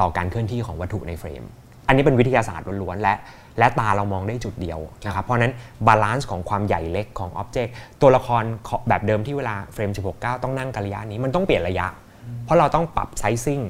[0.00, 1.42] ต่อการเคลื่อนที่ของวัตถุใน frame
[1.86, 3.14] อันนี้เป็นวิทยาศาสตร์ล้วนๆและ
[3.58, 5.52] และตาเรามองได้จุดเดียวนะครับเพราะนั้น
[5.86, 8.42] balance ของความใหญ่เล็กของ object ตัวละคร
[8.88, 11.86] แบบเดิมที่เวลา frame 16 9 ต้องนั่งกันระยะนี้มันต้องเปลี่ยนระยะ
[12.44, 13.60] เพราะเราต้องปรับ sizing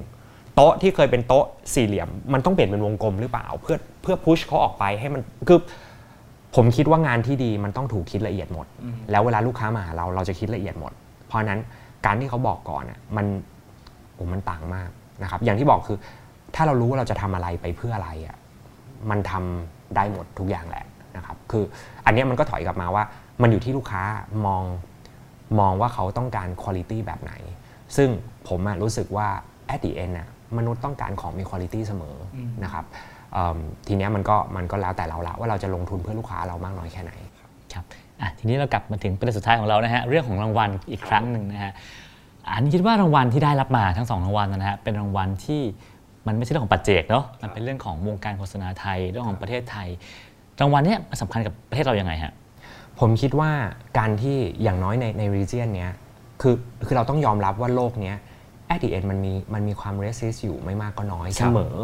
[0.55, 5.59] โต๊ะที่เคยเป็นโต๊ะสี่เหลี่ยม มันต้องเปลี่ยนเป็นวงกลมหรือเปล่า เพื่อเพื่อพุชเขาออกไปให้มันคือ
[6.57, 8.67] ผมคิดว่างานที่ดีมันต้องถูกคิดละเอียดหมด
[9.11, 10.93] แล้วเวลาลูกค้ามาหาเราเราจะคิดละเอียดหมด
[11.29, 11.61] เพราะนั้น
[12.07, 13.27] การที่เขาบอกก่อนอะมัน
[14.15, 14.91] โอ้มันต่างมาก
[15.23, 15.99] นะครับอย่างที่บอกคือ
[16.55, 18.37] ถ้าเรารู้ว่าเราจะทำอะไรไปเพื่ออะไรอะ
[19.11, 20.87] มันทำได้หมดทุกอย่างแหละ
[21.17, 21.65] นะครับ คือ
[22.07, 23.05] อันนี้มันก็ถอยกลับมาว่า
[23.43, 24.03] มันอยู่ที่ลูกค้า
[24.47, 24.63] มอง
[25.61, 27.33] มองว่าเขาต้องการคุณ i t y แบบไหน
[27.97, 28.09] ซึ่ง
[28.49, 29.29] ผมรู้สึกว่า
[29.75, 32.17] at the end นะมนุษย์ต้องการของมีคุณ i t y เสมอ
[32.65, 32.85] นะครับ
[33.87, 37.13] ทีนี้มันก็มันก็แล้วแต่เราละว่าเราจะลงทุนเพื่อลูกค้าเรามากน้อยแค่ไหน
[37.75, 37.85] ครับ
[38.39, 41.73] ทีนี้เรากลับมาถึงประเด็นสุดท้ายของเรานะฮะเรื่องของรางวัลอีกครั้งหนึ่งนะฮะ
[42.55, 45.63] อันนี้คิดว่ารางวัลที่ได้รับมาทั้งสองรางวัลนะฮะเป็นรางวัลที่
[46.27, 49.89] มันไม่ใช่เรื่องของปัจเจกเนาะมันเป็นเรื่องของวงการโฆษณาไทยเรื่องของประเทศไทย
[50.61, 52.33] รางวัลเนี้ยมันสำคัญกับประเทศเรายังไงฮะ
[53.01, 53.51] ผมคิดว่า
[53.99, 55.93] การที่อย่างน้อยในใน region เนี้ย
[56.43, 56.55] คือ
[56.87, 58.17] คือเราต้องยอมรับว่าโลกเนี้ย
[58.73, 61.75] at the end มันมีมันมีความ racist อยู่ไม่มากก็น้อยคเสรับมอ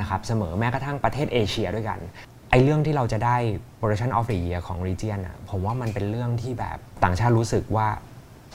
[0.00, 1.98] นะครับเสมอแม้กระทั่งประเทศเอเชียด้วยกัน
[2.50, 3.36] ไอ้เรื่องที่เราจะได้
[3.78, 7.88] production of the year ของ region อะผมว่ามันเป็นเรื่องที่แบบต่างชาติรู้สึกว่า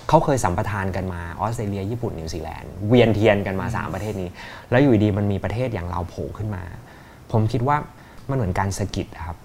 [0.09, 4.29] เขาเคยสัมปทานกันมาออสเตรเลียญี่ปุ่นนิวซีแลนด์เวียนเทียนกันมา 3 ประเทศนี้
[4.71, 6.63] แล้วอยู่ดีมันมีประเทศอย่างเราโผล่ขึ้นมา
[7.31, 7.77] ผมคิดว่า
[8.29, 9.37] มันเหมือนการสะกิดอะครับ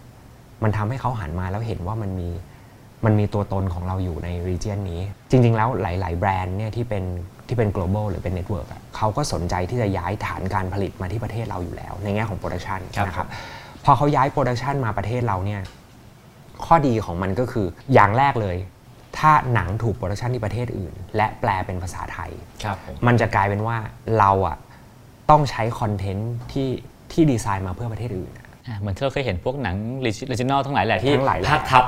[0.63, 2.29] มันทำให้เขาหันมาแล้วเห็นว่ามันมี
[3.05, 7.05] มันมีตัวตนของเราอยู่ใน region นี้ จริง ๆ แล้วหลาย ๆ แบรนด์เนี่ยที่เป็น
[7.49, 13.29] ที่เป็น global หรือเป็น network อะเขาก็สนใจที่จะย้ายฐานการผลิตมาที่ประเทศเราอยู่แล้ว ในแง่ของ production ครับนะครับ
[13.85, 15.61] พอเขาย้าย production มาประเทศเราเนี่ย
[16.67, 18.57] ข้อดีของมันก็คืออย่างแรกเลย
[19.19, 22.31] ถ้าหนังถูก production ที่ประเทศอื่น และแปลเป็นภาษาไทย
[22.65, 23.77] ครับผมมันจะกลายเป็นว่า
[24.19, 24.57] เราอะ
[25.31, 26.69] ต้องใช้คอนเทนต์ที่
[27.13, 31.85] ที่ดีไซน์มาเพื่อประเทศอื่นอะอะเหมือนที่เราเคยเห็นพวกหนัง original ทั้งหลายแหละที่ทั้งหลายแหละพากย์ทับ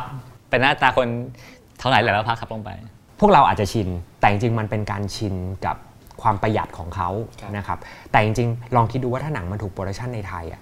[0.51, 1.09] เป็นหน้าตาคน
[1.79, 2.71] เท่าไหร่แหละแล้วพากย์ทับลงไป
[3.21, 3.89] พวกเราอาจจะชิน
[4.21, 5.35] แต่จริงๆมันเป็นการชิน
[5.67, 5.77] กับ
[6.23, 7.09] ความประหยัดของเขา
[7.41, 7.79] ครับนะครับ
[8.13, 10.61] แต่จริงๆ ลองคิดดูว่าถ้าหนังมันถูก production ในไทยอะ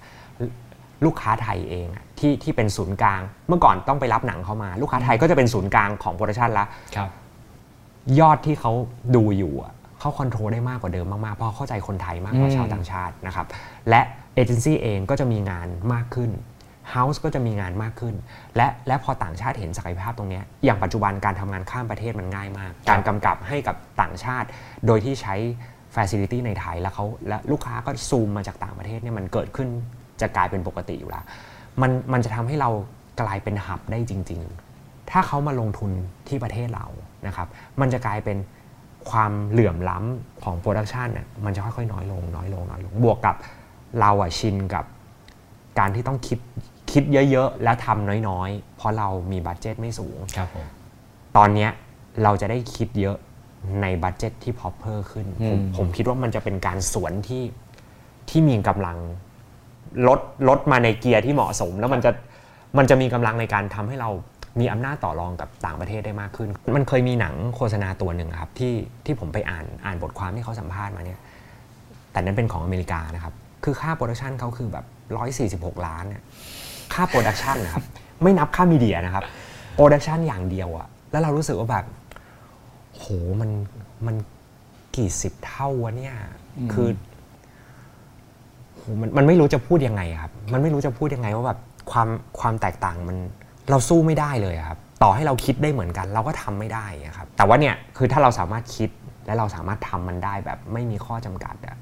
[1.05, 7.09] ลูกค้าไทยเองอะที่ที่เป็นศูนย์กลาง เมื่อก่อนต้องไปรับหนังเข้ามา ลูกค้าไทยก็จะเป็นศูนย์กลางของ production ละครับ
[8.19, 8.71] ยอดที่เขา
[9.15, 13.45] ดูอยู่อะเขาคอนโทรลได้มากกว่าเดิมมากๆ เพราะเข้าใจคนไทยมากกว่าอืมชาวต่างชาตินะครับ
[13.89, 14.01] และ
[14.35, 16.31] เอเจนซี่เองก็จะมีงานมากขึ้น
[16.91, 18.15] เฮาส์ก็จะมีงานมากขึ้น
[18.55, 24.47] และและพอต่างชาติเห็นศักยภาพตรงเนี้ยอย่างปัจจุบันการทำงานข้ามประเทศมันง่ายมาก การกำกับให้กับต่างชาติ
[24.85, 25.35] โดยที่ใช้
[25.95, 29.69] Facility ในไทยแล้วเขาและลูกค้าก็ซูมมาจากต่างประเทศเนี่ยมันเกิดขึ้น
[30.21, 31.23] จะกลายเป็นปกติอยู่แล้ว
[31.81, 32.69] มันมันจะทำให้เรา
[33.21, 34.41] กลายเป็น hub ได้จริง
[34.75, 35.91] ๆ ถ้าเขามาลงทุน
[36.27, 36.87] ที่ประเทศเรา
[37.27, 37.47] นะครับ
[37.79, 38.37] มันจะกลายเป็น
[39.09, 43.35] ความเหลื่อมล้ำของ production เนี่ยมันจะค่อยๆน้อยลงน้อยลงน้อยลงบวกกับ
[43.99, 44.85] เราอะชินกับ
[45.79, 46.39] การที่ต้องคิด
[46.91, 50.65] คิดเยอะๆ แล้วทำน้อยๆ เพราะเรามี budget ไม่สูงครับผม
[51.37, 51.71] ตอนเนี้ย
[52.23, 53.17] เราจะได้คิดเยอะ
[53.81, 57.43] ใน budget ที่พอเพิ่มขึ้นผมอืมผมคิดว่ามันจะเป็นการสวนที่
[58.29, 58.97] ที่มีกำลัง
[60.07, 62.11] ลดลดมาในเกียร์ที่เหมาะสม แล้วมันจะ
[62.77, 64.09] มันจะมีกำลังในการทำให้เรา
[64.59, 68.73] มีอำนาจต่อรองกับต่างประเทศได้มากขึ้น มันเคยมีหนังโฆษณาตัวหนึ่งครับที่
[69.05, 71.19] ที่ผมไปอ่านอ่านบทความที่เขาสัมภาษณ์มาเนี่ย
[72.11, 74.85] แต่นั้นเป็นของอเมริกานะครับ คือค่า production เขาคือแบบ
[75.73, 76.23] 146 ล้านเนี่ย
[76.93, 77.83] ค่า production นะครับ
[78.23, 79.23] ไม่นับค่า media นะครับ
[79.75, 81.85] production อย่างเดียวอะแล้วเรารู้สึกว่าแบบ
[82.95, 83.05] โห
[83.41, 83.49] มัน
[84.05, 84.15] มัน
[84.95, 86.15] กี่สิบเท่าวะเนี่ย
[86.73, 87.08] คือโห
[89.01, 91.59] มันมันไม่รู้จะพูดยังไงครับ มันไม่รู้จะพูดยังไงว่าแบบ
[91.91, 92.07] ความ
[92.39, 93.17] ความแตกต่างมัน
[93.69, 98.89] เราสู้ไม่ได้เลยอะครับ ต่อให้เราคิดได้เหมือนกัน เราก็ทำไม่ได้อะครับ แต่ว่าเนี่ยคือถ้าเราสามารถคิด
[99.25, 101.77] และเราสามารถทำมันได้แบบไม่มีข้อจำกัดอะ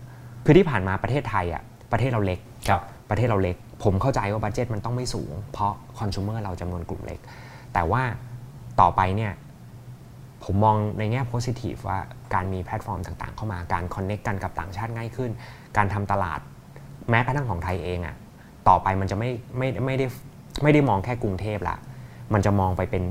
[0.45, 7.19] คือที่ผ่านมาประเทศไทยอะประเทศเราเล็กครับประเทศเราเล็ก ผมเข้าใจว่าบัตเจ็ตมันต้องไม่สูง เพราะคอน sumer เราจำนวนกลุ่มเล็ก
[7.73, 8.01] แต่ว่า
[8.81, 9.33] ต่อไปเนี่ย
[10.43, 11.99] ผมมองในแง่ positive ว่า
[12.33, 15.31] การมีแพลตฟอร์มต่างๆ เข้ามาการ connect กันกับต่างชาติง่ายขึ้น
[15.77, 16.39] การทำตลาด
[17.09, 18.15] แม้กระทั่งของไทยเองอะ
[18.67, 20.05] ต่อไปมันจะไม่ไม่ไม่ได้
[20.63, 21.77] ไม่ได้มองแค่กรุงเทพละ
[22.33, 23.03] มันจะมองไปเป็น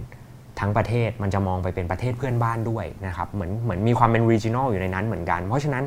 [0.61, 5.85] ทั้งประเทศ มันจะมองไปเป็นประเทศเพื่อนบ้านด้วยนะครับ เหมือนเหมือนมีความเป็น regional อยู่ในนั้นเหมือนกัน เพราะฉะนั้น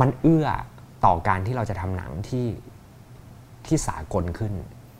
[0.00, 0.46] มันเอื้อ
[1.04, 2.46] ต่อการที่เราจะทำหนังที่
[3.66, 4.52] ที่สากลขึ้น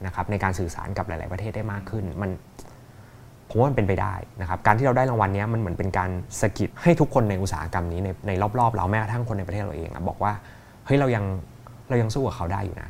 [0.06, 2.30] นะครับในการสื่อสารกับหลาย ๆ ประเทศได้มากขึ้น มัน
[3.48, 10.32] ผมว่ามันเป็นไปได้นะครับ การที่เราได้รางวัลนี้มันเหมือนเป็นการสะกิดให้ทุกคนในอุตสาหกรรมนี้ในในรอบ ๆ เราแม้กระทั่งคนในประเทศเราเองอบอกว่า
[10.86, 11.24] เฮ้ยเรายัง
[11.90, 12.88] เรายังสู้กับเขาได้อยู่นะ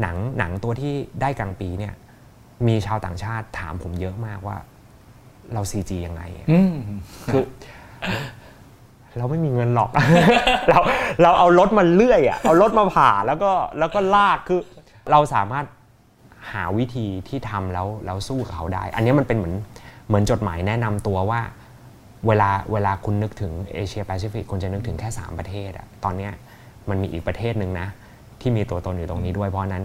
[0.00, 1.94] หนังหนังตัวที่ได้กลางปีเนี่ย
[2.66, 4.56] มีชาวต่างชาติถามผมเยอะมากว่า
[5.52, 6.74] เรา CG ยังไงอะอืม
[7.32, 7.44] คือ
[9.18, 9.90] เราไม่มีเงินหรอก
[10.68, 10.78] เรา
[11.22, 14.60] เราเอารถมาเลื่อยอะเอารถมาผ่าแล้วก็แล้วก็ลากคือ
[15.10, 15.66] เราสามารถ
[16.52, 19.54] หาวิธีที่ทำแล้วแล้วสู้กับเขาได้ อันนี้มันเป็นเหมือน
[20.06, 21.40] เหมือนจดหมายแนะนำตัวว่า
[22.26, 26.32] เวลาเวลาคุณนึกถึงเอเชียแปซิฟิกคุณจะนึกถึงแค่ 3 ประเทศอะตอนเนี้ย
[26.90, 27.88] มันมีอีกประเทศหนึ่งนะ
[28.40, 29.84] ที่มีตัวตนอยู่ตรงนี้ด้วย เพราะฉะนั้น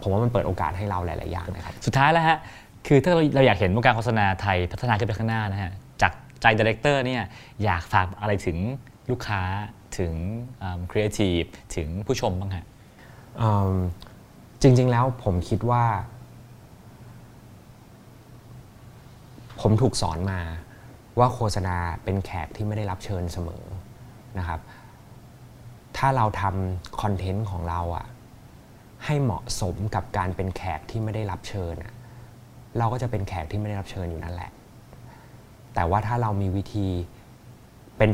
[0.00, 2.38] ผมว่ามันเปิดโอกาสให้เราหลาย ๆ อย่างนะครับ สุดท้ายแล้วฮะ
[2.86, 7.22] คือถ้าเราเราอยากเห็นวงการโฆษณาไทยพัฒนาขึ้นไปข้างหน้านะฮะ จากใจ director เนี่ย
[7.64, 8.58] อยากฝากอะไรถึง
[9.10, 9.40] ลูกค้า
[9.98, 10.12] ถึง
[10.90, 11.40] ครีเอทีฟ
[11.76, 12.64] ถึงผู้ชมบ้างฮะ
[13.40, 13.74] อืม
[14.62, 15.84] จริง ๆ แล้วผมคิดว่า
[19.60, 20.40] ผมถูกสอนมา
[21.18, 23.64] ว่าโฆษณาเป็นแขกที่ไม่ได้รับเชิญเสมอ
[24.38, 24.60] นะครับ
[25.96, 28.06] ถ้าเราทำคอนเทนต์ของเราอะ
[29.04, 31.92] ให้เหมาะสมกับการเป็นแขกที่ไม่ได้รับเชิญอะ
[32.78, 34.50] เราก็จะเป็นแขกที่ไม่ได้รับเชิญอยู่นั่นแหละ
[35.74, 36.88] แต่ว่าถ้าเรามีวิธี
[37.96, 38.10] เป็น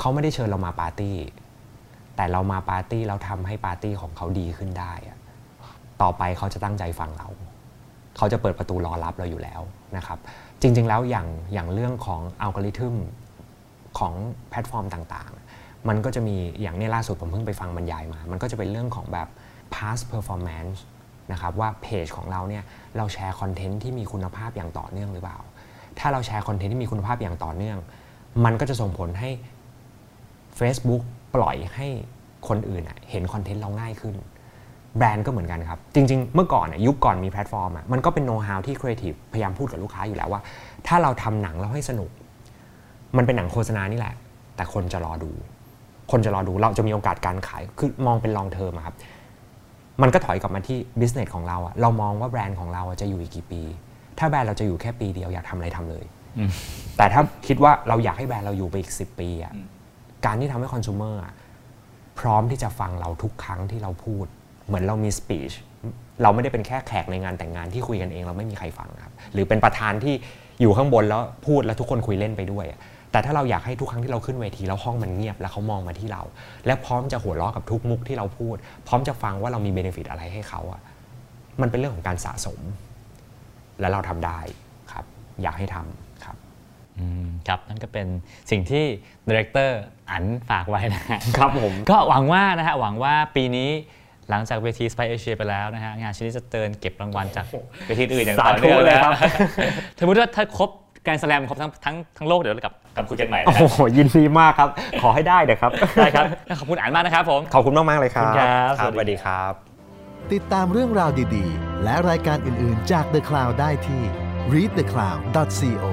[0.00, 1.16] เขาไม่ได้เชิญเรามาปาร์ตี้
[2.16, 5.18] แต่เรามาปาร์ตี้แล้วทำให้ปาร์ตี้ของเขาดีขึ้นได้อะ
[6.02, 7.28] ต่อไปเขาจะตั้งใจฟังเรา
[8.16, 9.60] เขาจะเปิดประตูรอรับเราอยู่แล้ว
[9.96, 10.18] นะครับ
[10.60, 12.94] จริง ๆ แล้วอย่างอย่างเรื่องของอัลกอริทึม
[13.98, 14.12] ของ
[14.48, 15.41] แพลตฟอร์มต่างๆ
[15.88, 19.28] มันก็จะมีอย่างนี้ล่าสุดผมเพิ่งไปฟังบรรยายมา มันก็จะเป็นเรื่องของแบบ
[19.74, 20.78] past performance
[21.32, 22.64] นะครับว่าเพจของเราเนี่ย
[22.96, 25.38] เราแชร์คอนเทนต์ที่มีคุณภาพอย่างต่อเนื่องหรือเปล่า
[25.98, 27.78] ถ้าเราแชร์คอนเทนต์ที่มีคุณภาพอย่างต่อเนื่อง
[28.44, 29.30] มันก็จะส่งผลให้
[30.58, 31.02] Facebook
[31.34, 31.88] ปล่อยให้
[32.48, 34.14] คนอื่นเห็นคอนเทนต์เราง่ายขึ้น
[34.96, 40.40] แบรนด์ก็เหมือนกันครับ จริง ๆ เมื่อก่อนยุคก่อนมีแพลตฟอร์มมันก็เป็นโน้ตฮาวที่ครีเอทีฟพยายามพูดกับลูกค้าอยู่แล้วว่า
[40.86, 42.10] ถ้าเราทำหนังแล้วให้สนุก
[43.16, 44.14] มันเป็นหนังโฆษณานี่แหละ
[44.56, 45.30] แต่คนจะรอดู
[46.10, 48.94] คนจะรอดูเราจะมีโอกาสการขายคือมองเป็น long term ครับ
[50.02, 53.62] มันก็ถอยกลับมาที่ business ของเราอะเรามองว่าแบรนด์ของเราอะจะอยู่อีกกี่ปี
[54.18, 56.04] ถ้าแบรนด์เราจะอยู่แค่ปีเดียวอยากทำอะไรทำเลย
[56.38, 56.50] อืม
[56.96, 59.52] แต่ถ้าคิดว่าเราอยากให้แบรนด์เราอยู่ไปอีก 10 ปีอะ
[60.26, 61.34] การที่ทำให้ consumer อะ
[62.20, 64.26] พร้อมที่จะฟังเราทุกครั้งที่เราพูด
[64.66, 65.54] เหมือนเรามี speech
[66.22, 70.14] เราไม่ได้เป็นแค่แขกในงานแต่งงานที่คุยกันเองเราไม่มีใครฟังครับ หรือเป็นประธานที่
[70.60, 72.80] อยู่ข้างบนแล้วพูดแล้วทุกคนคุยเล่นไปด้วยอะ
[73.12, 76.22] แต่ถ้าเราอยากให้ทุกครั้งที่เราขึ้นเวทีแล้วห้องมันเงียบแล้วเขามองมาที่เรา
[76.66, 78.56] และพร้อมจะหัวเราะกับทุกมุกที่เราพูด
[78.88, 80.80] พร้อมจะฟังว่าเรามี benefit อะไรให้เขาอะ
[81.60, 82.60] มันเป็นเรื่องของการสะสม
[83.80, 84.38] และเราทำได้
[84.92, 85.04] ครับ
[85.42, 86.36] อยากให้ทำครับ
[86.98, 88.06] อืมครับนั่นก็เป็น
[88.50, 88.84] สิ่งที่
[89.28, 93.70] director อั๋นฝากไว้นะฮะครับผมก็หวังว่านะฮะหวังว่าปีนี้
[94.30, 97.46] หลังจากเวที Spikes Asia ไปแล้วนะฮะงานชิ้นนี้จะเดินเก็บรางวัลจาก
[97.86, 99.12] เวทีอื่นอย่างต่อเนื่องสาธุเลยครับ
[99.98, 100.70] สมมติว่าถ้าครบ
[101.06, 104.68] การแสลมครบทั้งทั้งทั้งโลกเดี๋ยวเรากลับกลับคุยกันใหม่โอ้นะฮะโหยินดีมากครับ
[105.02, 106.24] ขอให้ได้เดี๋ยวครับได้ครับ
[106.60, 109.52] ขอบคุณอันมากนะครับผม ขอบคุณมากๆเลยครับขอบคุณครับครับสสวัวัสสดีดีครับ
[110.32, 114.02] ติดตามเรื่องราวดีๆ และรายการอื่นๆจาก The Cloud ได้ที่
[114.52, 115.84] readthecloud.co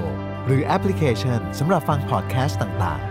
[0.46, 3.09] หรือแอปพลิเคชันสำหรับฟังพอดแคสต์ต่างๆ